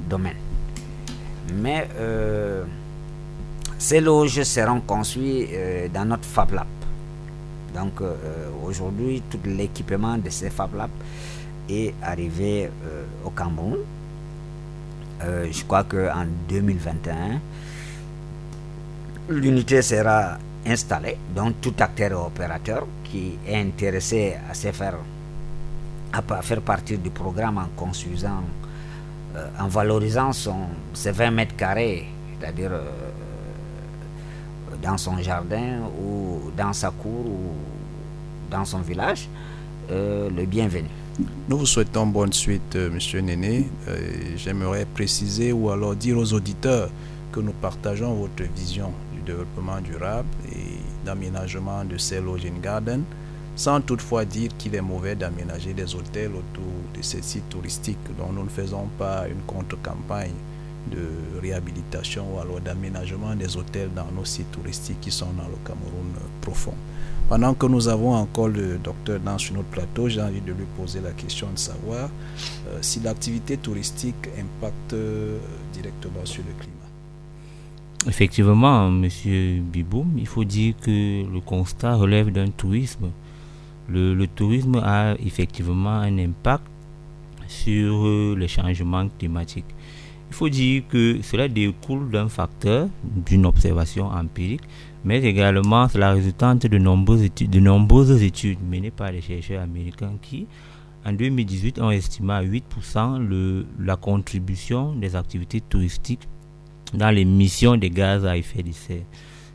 [0.08, 0.36] domaine.
[1.54, 1.88] Mais
[3.78, 5.48] ces loges seront construites
[5.94, 6.66] dans notre Fab Lab.
[7.72, 8.02] Donc
[8.64, 10.90] aujourd'hui, tout l'équipement de ces Fab Lab
[11.68, 12.68] est arrivé
[13.24, 13.76] au Cameroun.
[15.20, 17.40] Je crois qu'en 2021,
[19.28, 24.98] l'unité sera installée, donc tout acteur et opérateur qui est intéressé à se faire,
[26.12, 28.42] à faire partie du programme en construisant,
[29.36, 32.06] euh, en valorisant son, ses 20 mètres carrés,
[32.38, 32.90] c'est-à-dire euh,
[34.82, 37.54] dans son jardin ou dans sa cour ou
[38.50, 39.28] dans son village,
[39.90, 40.88] euh, le bienvenu.
[41.48, 43.68] Nous vous souhaitons bonne suite, Monsieur Néné.
[44.36, 46.90] J'aimerais préciser ou alors dire aux auditeurs
[47.32, 48.92] que nous partageons votre vision
[49.26, 53.04] développement durable et d'aménagement de ces lodging gardens,
[53.56, 57.98] sans toutefois dire qu'il est mauvais d'aménager des hôtels autour de ces sites touristiques.
[58.16, 60.38] dont nous ne faisons pas une contre-campagne
[60.90, 65.58] de réhabilitation ou alors d'aménagement des hôtels dans nos sites touristiques qui sont dans le
[65.64, 66.74] Cameroun profond.
[67.28, 70.66] Pendant que nous avons encore le docteur dans sur notre plateau, j'ai envie de lui
[70.76, 72.08] poser la question de savoir
[72.68, 75.36] euh, si l'activité touristique impacte euh,
[75.72, 76.76] directement sur le climat.
[78.06, 83.10] Effectivement, Monsieur Biboum, il faut dire que le constat relève d'un tourisme.
[83.88, 86.64] Le, tourisme a effectivement un impact
[87.48, 89.64] sur euh, les changements climatiques.
[90.30, 94.62] Il faut dire que cela découle d'un facteur, d'une observation empirique,
[95.06, 97.22] mais également c'est la résultante de nombreuses
[98.22, 100.48] études, menées par les chercheurs américains qui,
[101.06, 106.28] en 2018, ont estimé à 8% le, la contribution des activités touristiques
[106.92, 109.04] dans l'émission des gaz à effet de serre.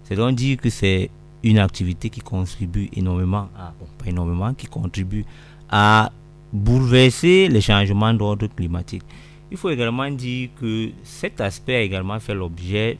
[0.06, 1.10] C'est donc dire que c'est
[1.44, 3.50] une activité qui contribue énormément
[3.98, 5.26] pas énormément, qui contribue
[5.70, 6.14] à
[6.54, 9.04] bouleverser les changements d'ordre climatique.
[9.52, 12.98] Il faut également dire que cet aspect a également fait l'objet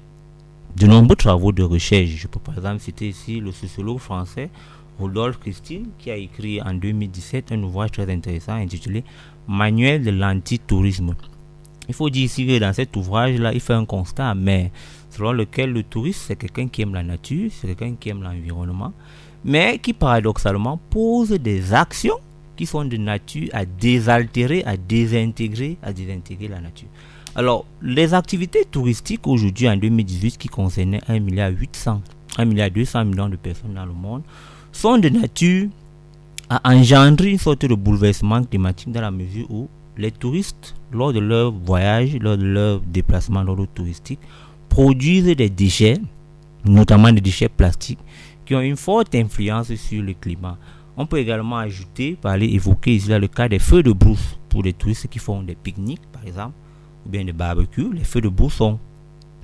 [0.78, 2.10] de nombreux travaux de recherche.
[2.10, 4.50] Je peux par exemple citer ici le sociologue français
[5.00, 9.04] Rodolphe Christine qui a écrit en 2017 un ouvrage très intéressant intitulé
[9.48, 11.16] Manuel de l'antitourisme
[11.92, 14.72] il faut dire ici que dans cet ouvrage-là, il fait un constat, mais
[15.10, 18.94] selon lequel le touriste, c'est quelqu'un qui aime la nature, c'est quelqu'un qui aime l'environnement,
[19.44, 22.20] mais qui paradoxalement pose des actions
[22.56, 26.88] qui sont de nature à désaltérer, à désintégrer, à désintégrer la nature.
[27.34, 32.02] Alors, les activités touristiques aujourd'hui en 2018 qui concernaient 1 milliard 800,
[32.38, 34.24] 1 milliard 200 millions de personnes dans le monde
[34.74, 35.70] sont de nature
[36.50, 41.20] à engendrer une sorte de bouleversement climatique dans la mesure où les touristes, lors de
[41.20, 44.20] leur voyage, lors de leur déplacement lors touristique,
[44.68, 46.00] produisent des déchets,
[46.66, 48.00] notamment des déchets plastiques,
[48.46, 50.58] qui ont une forte influence sur le climat.
[50.98, 54.74] On peut également ajouter, parler, évoquer ici le cas des feux de brousse pour les
[54.74, 56.56] touristes qui font des pique-niques, par exemple,
[57.06, 57.92] ou bien des barbecues.
[57.94, 58.80] Les feux de brousse sont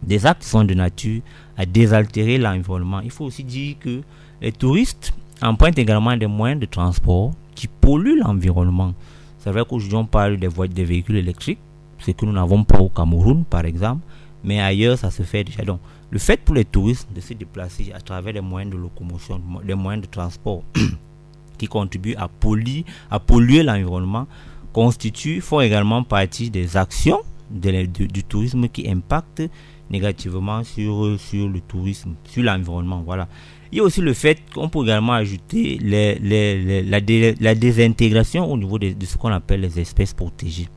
[0.03, 1.21] des actes qui sont de nature
[1.57, 2.99] à désaltérer l'environnement.
[3.01, 4.01] Il faut aussi dire que
[4.41, 8.93] les touristes empruntent également des moyens de transport qui polluent l'environnement.
[9.39, 11.59] C'est vrai qu'aujourd'hui on parle des, des véhicules électriques,
[11.99, 14.01] ce que nous n'avons pas au Cameroun par exemple,
[14.43, 15.63] mais ailleurs ça se fait déjà.
[15.63, 15.79] Donc
[16.09, 19.75] le fait pour les touristes de se déplacer à travers les moyens de locomotion, les
[19.75, 20.63] moyens de transport
[21.57, 24.27] qui contribuent à polluer, à polluer l'environnement
[24.73, 29.43] constitue, font également partie des actions du tourisme qui impactent
[29.89, 33.01] négativement sur, sur le tourisme, sur l'environnement.
[33.05, 33.27] Voilà.
[33.71, 38.93] Il y a aussi le fait qu'on peut également ajouter la, désintégration au niveau de,
[39.05, 40.69] ce qu'on appelle les espèces protégées.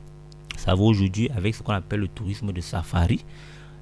[0.57, 3.23] Ça va aujourd'hui avec ce qu'on appelle le tourisme de safari.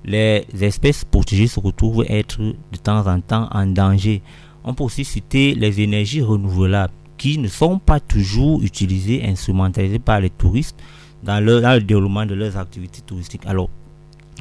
[0.06, 4.22] les espèces protégées se retrouvent être de temps en temps en danger.
[4.64, 10.22] On peut aussi citer les énergies renouvelables qui ne sont pas toujours utilisées, instrumentalisées par
[10.22, 10.78] les touristes
[11.24, 13.46] dans le, dans le déroulement de leurs activités touristiques.
[13.46, 13.70] Alors,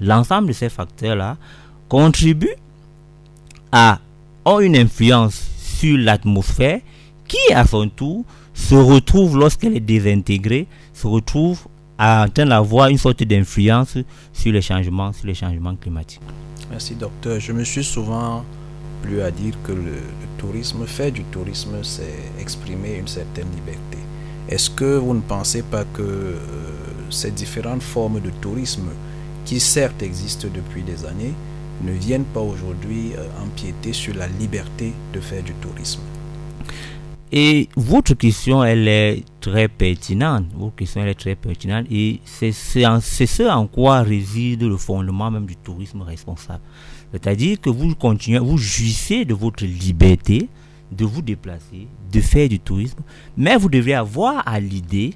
[0.01, 1.37] l'ensemble de ces facteurs-là
[1.89, 2.57] contribuent
[3.73, 3.99] à
[4.45, 6.81] ont une influence sur l'atmosphère
[7.27, 8.25] qui, à son tour,
[8.55, 11.61] se retrouve lorsqu'elle est désintégrée, se retrouve
[11.99, 13.99] à d'avoir une sorte d'influence
[14.33, 16.21] sur les changements, sur les changements climatiques.
[16.71, 17.41] Merci docteur.
[17.41, 18.45] Je me suis souvent
[19.03, 20.01] plu à dire que le,
[20.39, 23.99] tourisme, fait du tourisme, c'est exprimer une certaine liberté.
[24.49, 26.35] Est-ce que vous ne pensez pas que euh,
[27.11, 28.89] ces différentes formes de tourisme,
[29.45, 31.35] qui certes existent depuis des années,
[31.85, 36.01] ne viennent pas aujourd'hui euh, empiéter sur la liberté de faire du tourisme?
[37.31, 40.47] Et votre question, elle est très pertinente.
[40.57, 41.85] Votre question, elle est très pertinente.
[41.91, 46.63] Et c'est ce en quoi réside le fondement même du tourisme responsable.
[47.13, 50.49] C'est-à-dire que vous continuez, vous jouissez de votre liberté
[50.93, 53.01] de vous déplacer, de faire du tourisme,
[53.37, 55.15] mais vous devez avoir à l'idée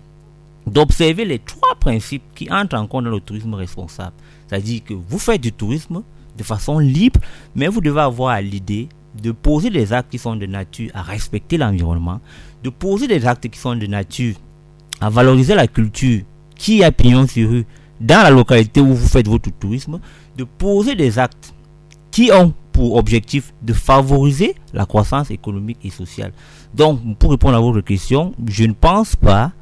[0.66, 4.14] d'observer les trois principes qui entrent en compte dans le tourisme responsable.
[4.46, 6.02] C'est-à-dire que vous faites du tourisme
[6.36, 7.20] de façon libre,
[7.54, 8.88] mais vous devez avoir à l'idée
[9.20, 12.20] de poser des actes qui sont de nature à respecter l'environnement,
[12.62, 14.36] de poser des actes qui sont de nature
[15.00, 16.22] à valoriser la culture
[16.54, 17.66] qui a pignon sur rue
[18.00, 20.00] dans la localité où vous faites votre tourisme,
[20.36, 21.54] de poser des actes
[22.10, 26.32] qui ont pour objectif de favoriser la croissance économique et sociale.
[26.74, 29.52] Donc, pour répondre à votre question, je ne pense pas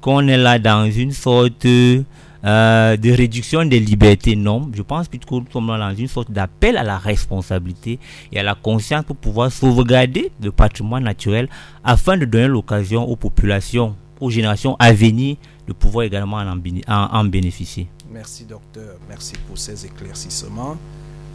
[0.00, 4.36] qu'on est là dans une sorte euh, de réduction des libertés.
[4.36, 7.98] Non, je pense plutôt que nous sommes dans une sorte d'appel à la responsabilité
[8.32, 11.48] et à la conscience pour pouvoir sauvegarder le patrimoine naturel
[11.82, 15.36] afin de donner l'occasion aux populations, aux générations à venir
[15.66, 17.88] de pouvoir également en, en, bénéficier.
[18.12, 20.76] Merci docteur, merci pour ces éclaircissements.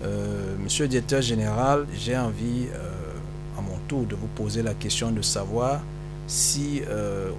[0.04, 4.74] Euh, monsieur le directeur général, j'ai envie euh, à mon tour de vous poser la
[4.74, 5.82] question de savoir
[6.28, 6.84] si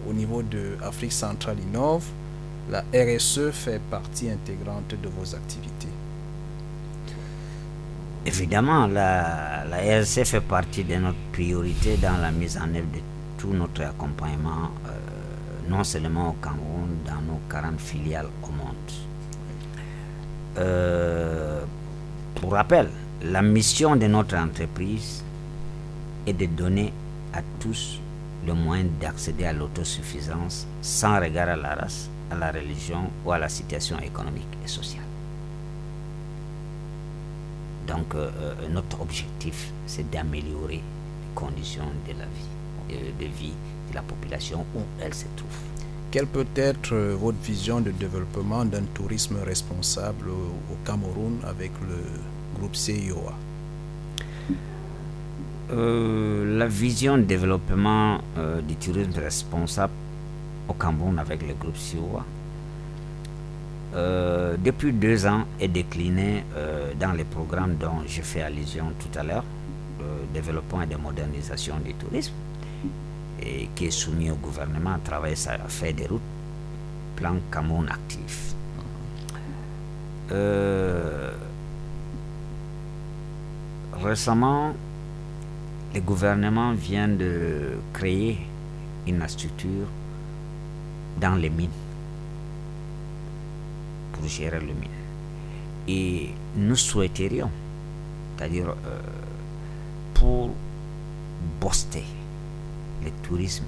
[0.08, 2.02] au niveau de Afrique centrale innove,
[2.72, 5.86] la RSE fait partie intégrante de vos activités
[8.26, 13.00] Évidemment, la, la, RSE fait partie de notre priorité dans la mise en œuvre de
[13.38, 18.76] tout notre accompagnement, euh, non seulement au Cameroun, dans nos 40 filiales au monde.
[22.40, 22.88] Pour rappel,
[23.22, 25.22] la mission de notre entreprise
[26.26, 26.90] est de donner
[27.34, 28.00] à tous
[28.46, 33.38] le moyen d'accéder à l'autosuffisance sans regard à la race, à la religion ou à
[33.38, 35.04] la situation économique et sociale.
[37.86, 40.82] Donc euh, euh, notre objectif, c'est d'améliorer les
[41.34, 43.52] conditions de la vie, euh, de vie
[43.90, 45.58] de la population où elle se trouve.
[46.10, 52.74] Quelle peut être votre vision de développement d'un tourisme responsable au Cameroun avec le groupe
[52.74, 53.32] CIOA
[56.58, 58.18] La vision de développement
[58.66, 59.92] du tourisme responsable
[60.68, 61.76] au Cameroun avec le groupe.
[63.94, 69.18] Euh, depuis deux ans est décliné euh, dans les programmes dont je fais allusion tout
[69.18, 69.44] à l'heure,
[70.32, 72.32] développement et de modernisation du tourisme,
[73.42, 76.20] et qui est soumis au gouvernement à travailler à faire des routes,
[77.16, 78.54] plan Cameroun actif.
[80.32, 81.32] Euh,
[83.94, 84.72] récemment,
[85.94, 88.38] le gouvernement vient de créer
[89.06, 89.88] une structure
[91.20, 91.70] dans les mines
[94.12, 94.98] pour gérer le mine.
[95.88, 97.50] Et nous souhaiterions,
[98.36, 99.00] c'est-à-dire euh,
[100.14, 100.50] pour
[101.60, 102.04] booster
[103.04, 103.64] le tourisme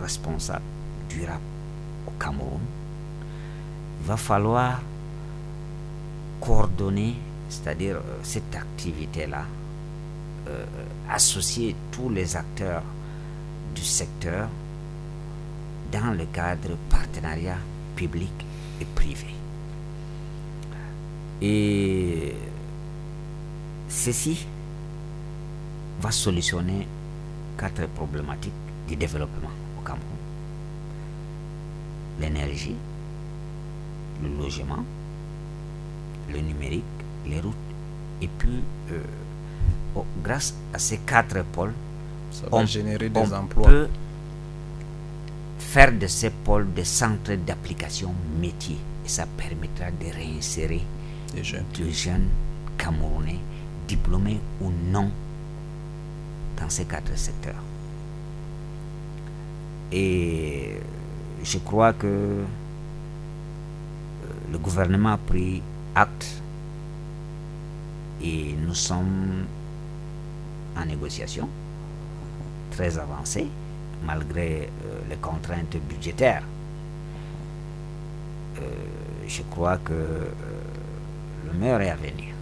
[0.00, 0.62] responsable,
[1.08, 1.40] durable
[2.06, 2.60] au Cameroun,
[4.00, 4.80] il va falloir
[6.40, 7.14] coordonner,
[7.48, 9.44] c'est-à-dire euh, cette activité-là,
[10.48, 10.64] euh,
[11.10, 12.82] associer tous les acteurs
[13.74, 14.48] du secteur
[15.92, 17.58] dans le cadre partenariat
[17.94, 18.32] public
[18.80, 19.34] et privé.
[21.40, 22.34] Et
[23.88, 24.46] ceci
[26.00, 26.86] va solutionner
[27.58, 30.02] quatre problématiques du développement au Cameroun.
[32.20, 32.76] L'énergie,
[34.22, 34.84] le logement,
[36.32, 36.84] le numérique,
[37.26, 37.54] les routes,
[38.22, 38.62] et puis
[38.92, 39.02] euh,
[39.94, 41.72] oh, grâce à ces quatre pôles,
[42.30, 43.68] ça va générer des emplois.
[43.68, 43.88] Peut
[45.58, 48.78] faire de ces pôles des centres d'application métier.
[49.04, 50.82] Et ça permettra de réinsérer
[51.34, 51.64] des jeunes.
[51.76, 52.28] des jeunes
[52.78, 53.38] camerounais,
[53.86, 55.10] diplômés ou non,
[56.58, 57.62] dans ces quatre secteurs.
[59.92, 60.80] Et
[61.44, 62.44] je crois que euh,
[64.50, 65.62] le gouvernement a pris
[65.94, 66.42] acte
[68.20, 69.44] Et nous sommes
[70.76, 71.48] en négociation
[72.70, 73.46] très avancée,
[74.04, 76.42] malgré euh, les contraintes budgétaires.
[78.58, 78.62] Euh,
[79.28, 79.92] je crois que
[81.46, 82.34] le meilleur est à venir.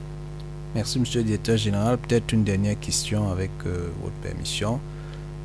[0.75, 1.99] Merci, Monsieur le Directeur Général.
[1.99, 4.81] Peut-être une dernière question avec votre permission.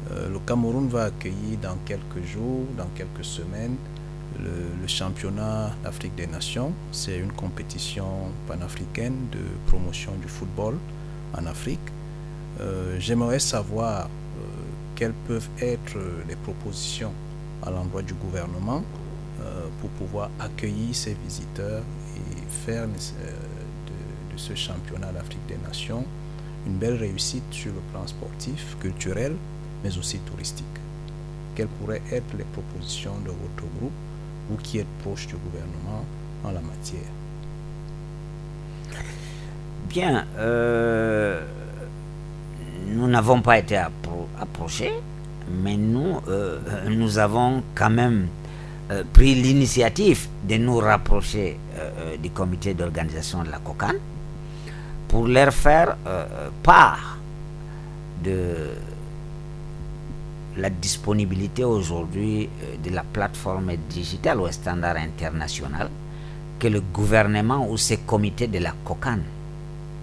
[0.10, 3.76] Le Cameroun va accueillir dans quelques jours, dans quelques semaines,
[4.38, 6.74] le, championnat d'Afrique des Nations.
[6.92, 8.06] C'est une compétition
[8.48, 10.78] panafricaine de promotion du football
[11.38, 11.80] en Afrique.
[12.60, 14.42] Euh, j'aimerais savoir euh,
[14.96, 15.98] quelles peuvent être
[16.28, 17.14] les propositions
[17.64, 18.84] à l'endroit du gouvernement
[19.42, 21.84] euh, pour pouvoir accueillir ces visiteurs
[22.16, 26.06] et faire de ce championnat d'Afrique des Nations
[26.68, 29.34] une belle réussite sur le plan sportif, culturel,
[29.84, 30.66] mais aussi touristique.
[31.56, 33.92] Quelles pourraient être les propositions de votre groupe
[34.50, 36.04] vous qui êtes proche du gouvernement
[36.44, 37.02] en la matière?
[39.90, 41.42] Bien, euh,
[42.88, 43.76] nous n'avons pas été
[44.40, 44.94] approchés,
[45.52, 46.60] mais nous, euh,
[46.90, 48.28] nous avons quand même
[48.92, 51.60] euh, pris l'initiative de nous rapprocher
[52.22, 53.94] du comité d'organisation de la COCAN
[55.08, 55.96] pour leur faire
[56.62, 57.18] part
[58.24, 58.68] de
[60.60, 65.90] la disponibilité aujourd'hui euh, de la plateforme digitale au standard international
[66.60, 69.20] que le gouvernement ou ses comités de la COCAN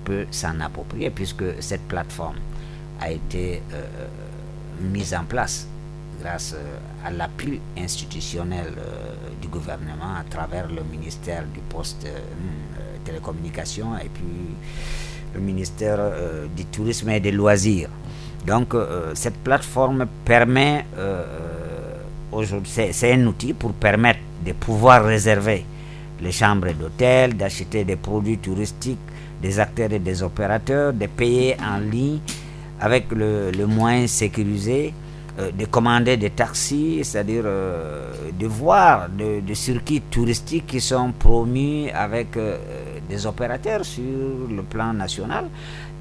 [0.05, 2.37] peut s'en approprier puisque cette plateforme
[3.01, 3.85] a été euh,
[4.81, 5.67] mise en place
[6.21, 8.73] grâce euh, à l'appui institutionnel
[9.43, 12.07] du gouvernement à travers le ministère du poste
[13.05, 14.25] télécommunications et puis
[15.35, 16.01] le ministère
[16.57, 17.91] du tourisme et des loisirs.
[18.47, 21.25] Donc euh, cette plateforme permet, euh,
[22.31, 25.65] aujourd'hui, c'est un outil pour permettre de pouvoir réserver
[26.21, 29.01] les chambres d'hôtel, d'acheter des produits touristiques,
[29.43, 32.21] des acteurs et des opérateurs, de payer en ligne
[32.81, 34.95] avec le, moyen sécurisé,
[35.41, 42.29] euh, de commander des taxis, c'est-à-dire de voir des circuits touristiques qui sont promus avec
[43.09, 44.03] des opérateurs sur
[44.51, 45.47] le plan national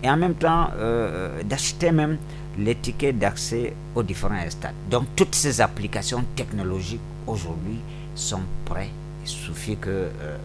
[0.05, 2.17] et en même temps euh, d'acheter même
[2.59, 4.75] les tickets d'accès aux différents stades.
[4.89, 7.79] Donc toutes ces applications technologiques aujourd'hui
[8.13, 8.91] sont prêtes.
[9.23, 10.37] Il suffit que euh, euh,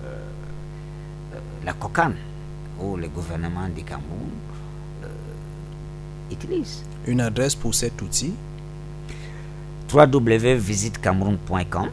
[1.63, 2.13] la COCAN
[2.81, 4.31] ou le gouvernement du Cameroun
[6.33, 6.83] utilise.
[7.07, 8.33] Une adresse pour cet outil
[9.93, 11.89] www.visitecameroun.com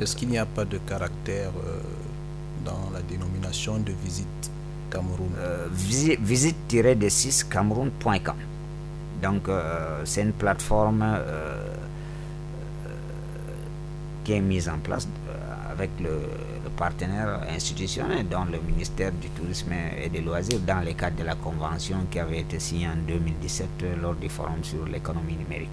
[0.00, 1.50] Est-ce qu'il n'y a pas de caractère
[2.64, 4.50] dans la dénomination de visite
[4.90, 8.36] Cameroun euh, Visite-de6 cameroun.com.
[9.22, 11.74] Donc, euh, c'est une plateforme euh,
[14.24, 15.08] qui est mise en place
[15.70, 16.10] avec le,
[16.76, 21.34] partenaire institutionnel, dans le ministère du Tourisme et des Loisirs, dans le cadre de la
[21.34, 23.68] convention qui avait été signée en 2017
[24.00, 25.68] lors du Forum sur l'économie numérique.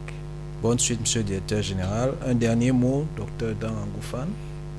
[0.64, 2.14] Bonne suite, Monsieur le Directeur Général.
[2.26, 4.28] Un dernier mot, Docteur Dan Angoufan.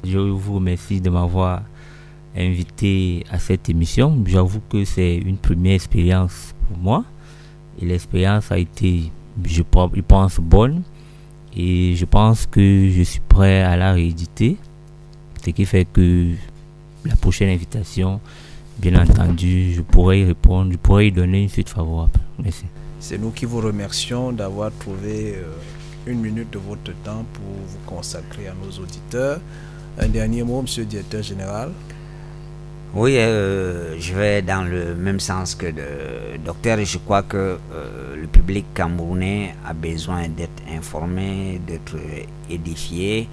[0.05, 1.62] Je vous remercie de m'avoir
[2.37, 4.22] invité à cette émission.
[4.26, 7.05] J'avoue que c'est une première expérience pour moi.
[7.80, 9.11] Et l'expérience a été,
[9.45, 10.82] je pense, bonne.
[11.57, 14.57] Et je pense que je suis prêt à la rééditer.
[15.45, 16.32] Ce qui fait que
[17.05, 18.20] la prochaine invitation,
[18.78, 22.18] bien entendu, je pourrais y répondre, je pourrais y donner une suite favorable.
[22.43, 22.64] Merci.
[22.99, 25.45] C'est nous qui vous remercions d'avoir trouvé euh,
[26.07, 29.41] une minute de votre temps pour vous consacrer à nos auditeurs.
[29.99, 31.70] Un dernier mot, Monsieur le Directeur Général.
[32.99, 36.82] Oui, euh, je vais dans le même sens que le docteur.
[36.82, 41.99] Je crois que euh, le public camerounais a besoin d'être informé, d'être
[42.49, 43.28] édifié.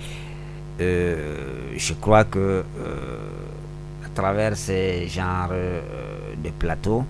[0.82, 2.66] Euh, je crois que
[4.05, 5.53] à travers ces genres
[6.43, 7.05] de plateaux,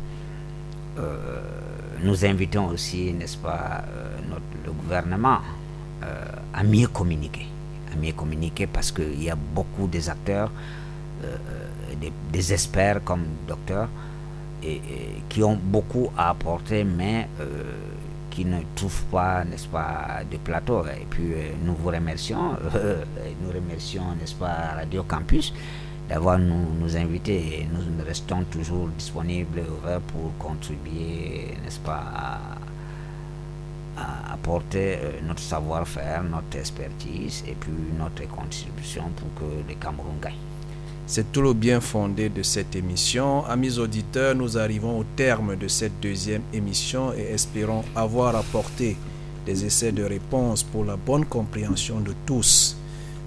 [2.03, 3.83] nous invitons aussi, n'est-ce pas,
[4.29, 5.39] notre, le gouvernement
[6.53, 7.47] à mieux communiquer,
[7.91, 10.51] à mieux communiquer parce qu'il y a beaucoup des acteurs
[12.31, 13.89] des, experts comme docteurs
[15.29, 17.63] qui ont beaucoup à apporter, mais euh,
[18.31, 20.85] qui ne trouvent pas, n'est-ce pas, de plateau.
[20.85, 22.51] Et puis euh, nous vous remercions,
[23.41, 25.53] nous remercions, n'est-ce pas, Radio Campus
[26.09, 29.63] d'avoir nous, nous invité et nous restons toujours disponibles
[30.07, 32.03] pour contribuer, n'est-ce pas,
[33.97, 40.15] à, apporter euh, notre savoir-faire, notre expertise et puis notre contribution pour que les Cameroun
[40.21, 40.52] gagnent.
[41.05, 43.45] C'est tout le bien fondé de cette émission.
[43.45, 48.95] Amis auditeurs, nous arrivons au terme de cette deuxième émission et espérons avoir apporté
[49.45, 52.77] des essais de réponse pour la bonne compréhension de tous.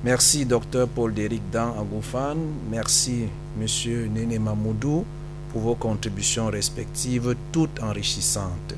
[0.05, 2.37] Merci Dr Paul Déric Dan Agoufan,
[2.71, 3.25] merci
[3.59, 5.05] Monsieur Nene Mamoudou
[5.53, 8.75] pour vos contributions respectives toutes enrichissantes.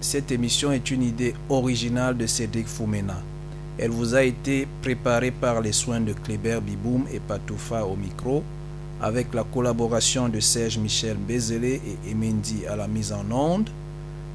[0.00, 3.16] Cette émission est une idée originale de Cédric Foumena.
[3.78, 8.42] Elle vous a été préparée par les soins de Kléber Biboum et Patoufa au micro,
[9.00, 13.70] avec la collaboration de Serge Michel Bézélé et Emendi à la mise en onde,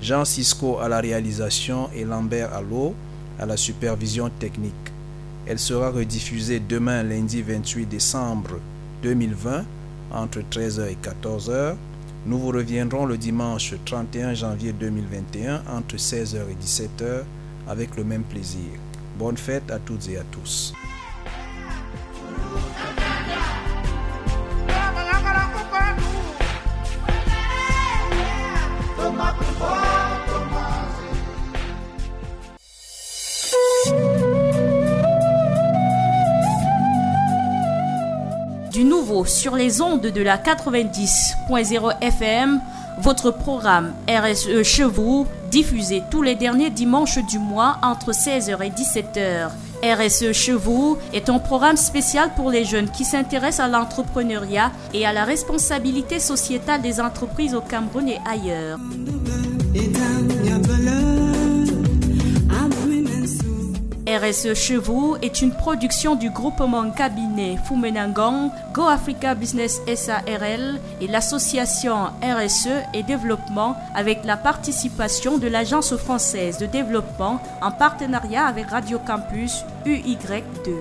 [0.01, 2.93] Jean Cisco à la réalisation et Lambert Allo
[3.39, 4.73] à la supervision technique.
[5.47, 8.59] Elle sera rediffusée demain lundi 28 décembre
[9.03, 9.63] 2020
[10.11, 11.75] entre 13h et 14h
[12.25, 17.23] nous vous reviendrons le dimanche 31 janvier 2021 entre 16h et 17h
[17.67, 18.71] avec le même plaisir.
[19.19, 20.73] Bonne fête à toutes et à tous.
[39.45, 42.59] Sur les ondes de la 90.0 FM,
[42.97, 44.87] votre programme RSE chez
[45.51, 49.49] diffusé tous les derniers dimanches du mois entre 16h et 17h.
[49.83, 50.55] RSE chez
[51.13, 56.19] est un programme spécial pour les jeunes qui s'intéressent à l'entrepreneuriat et à la responsabilité
[56.19, 58.79] sociétale des entreprises au Cameroun et ailleurs.
[64.15, 71.07] RSE chez vous est une production du groupement cabinet Fumenangang, Go Africa Business SARL et
[71.07, 78.67] l'association RSE et développement avec la participation de l'Agence française de développement en partenariat avec
[78.67, 80.75] Radio Campus UY2.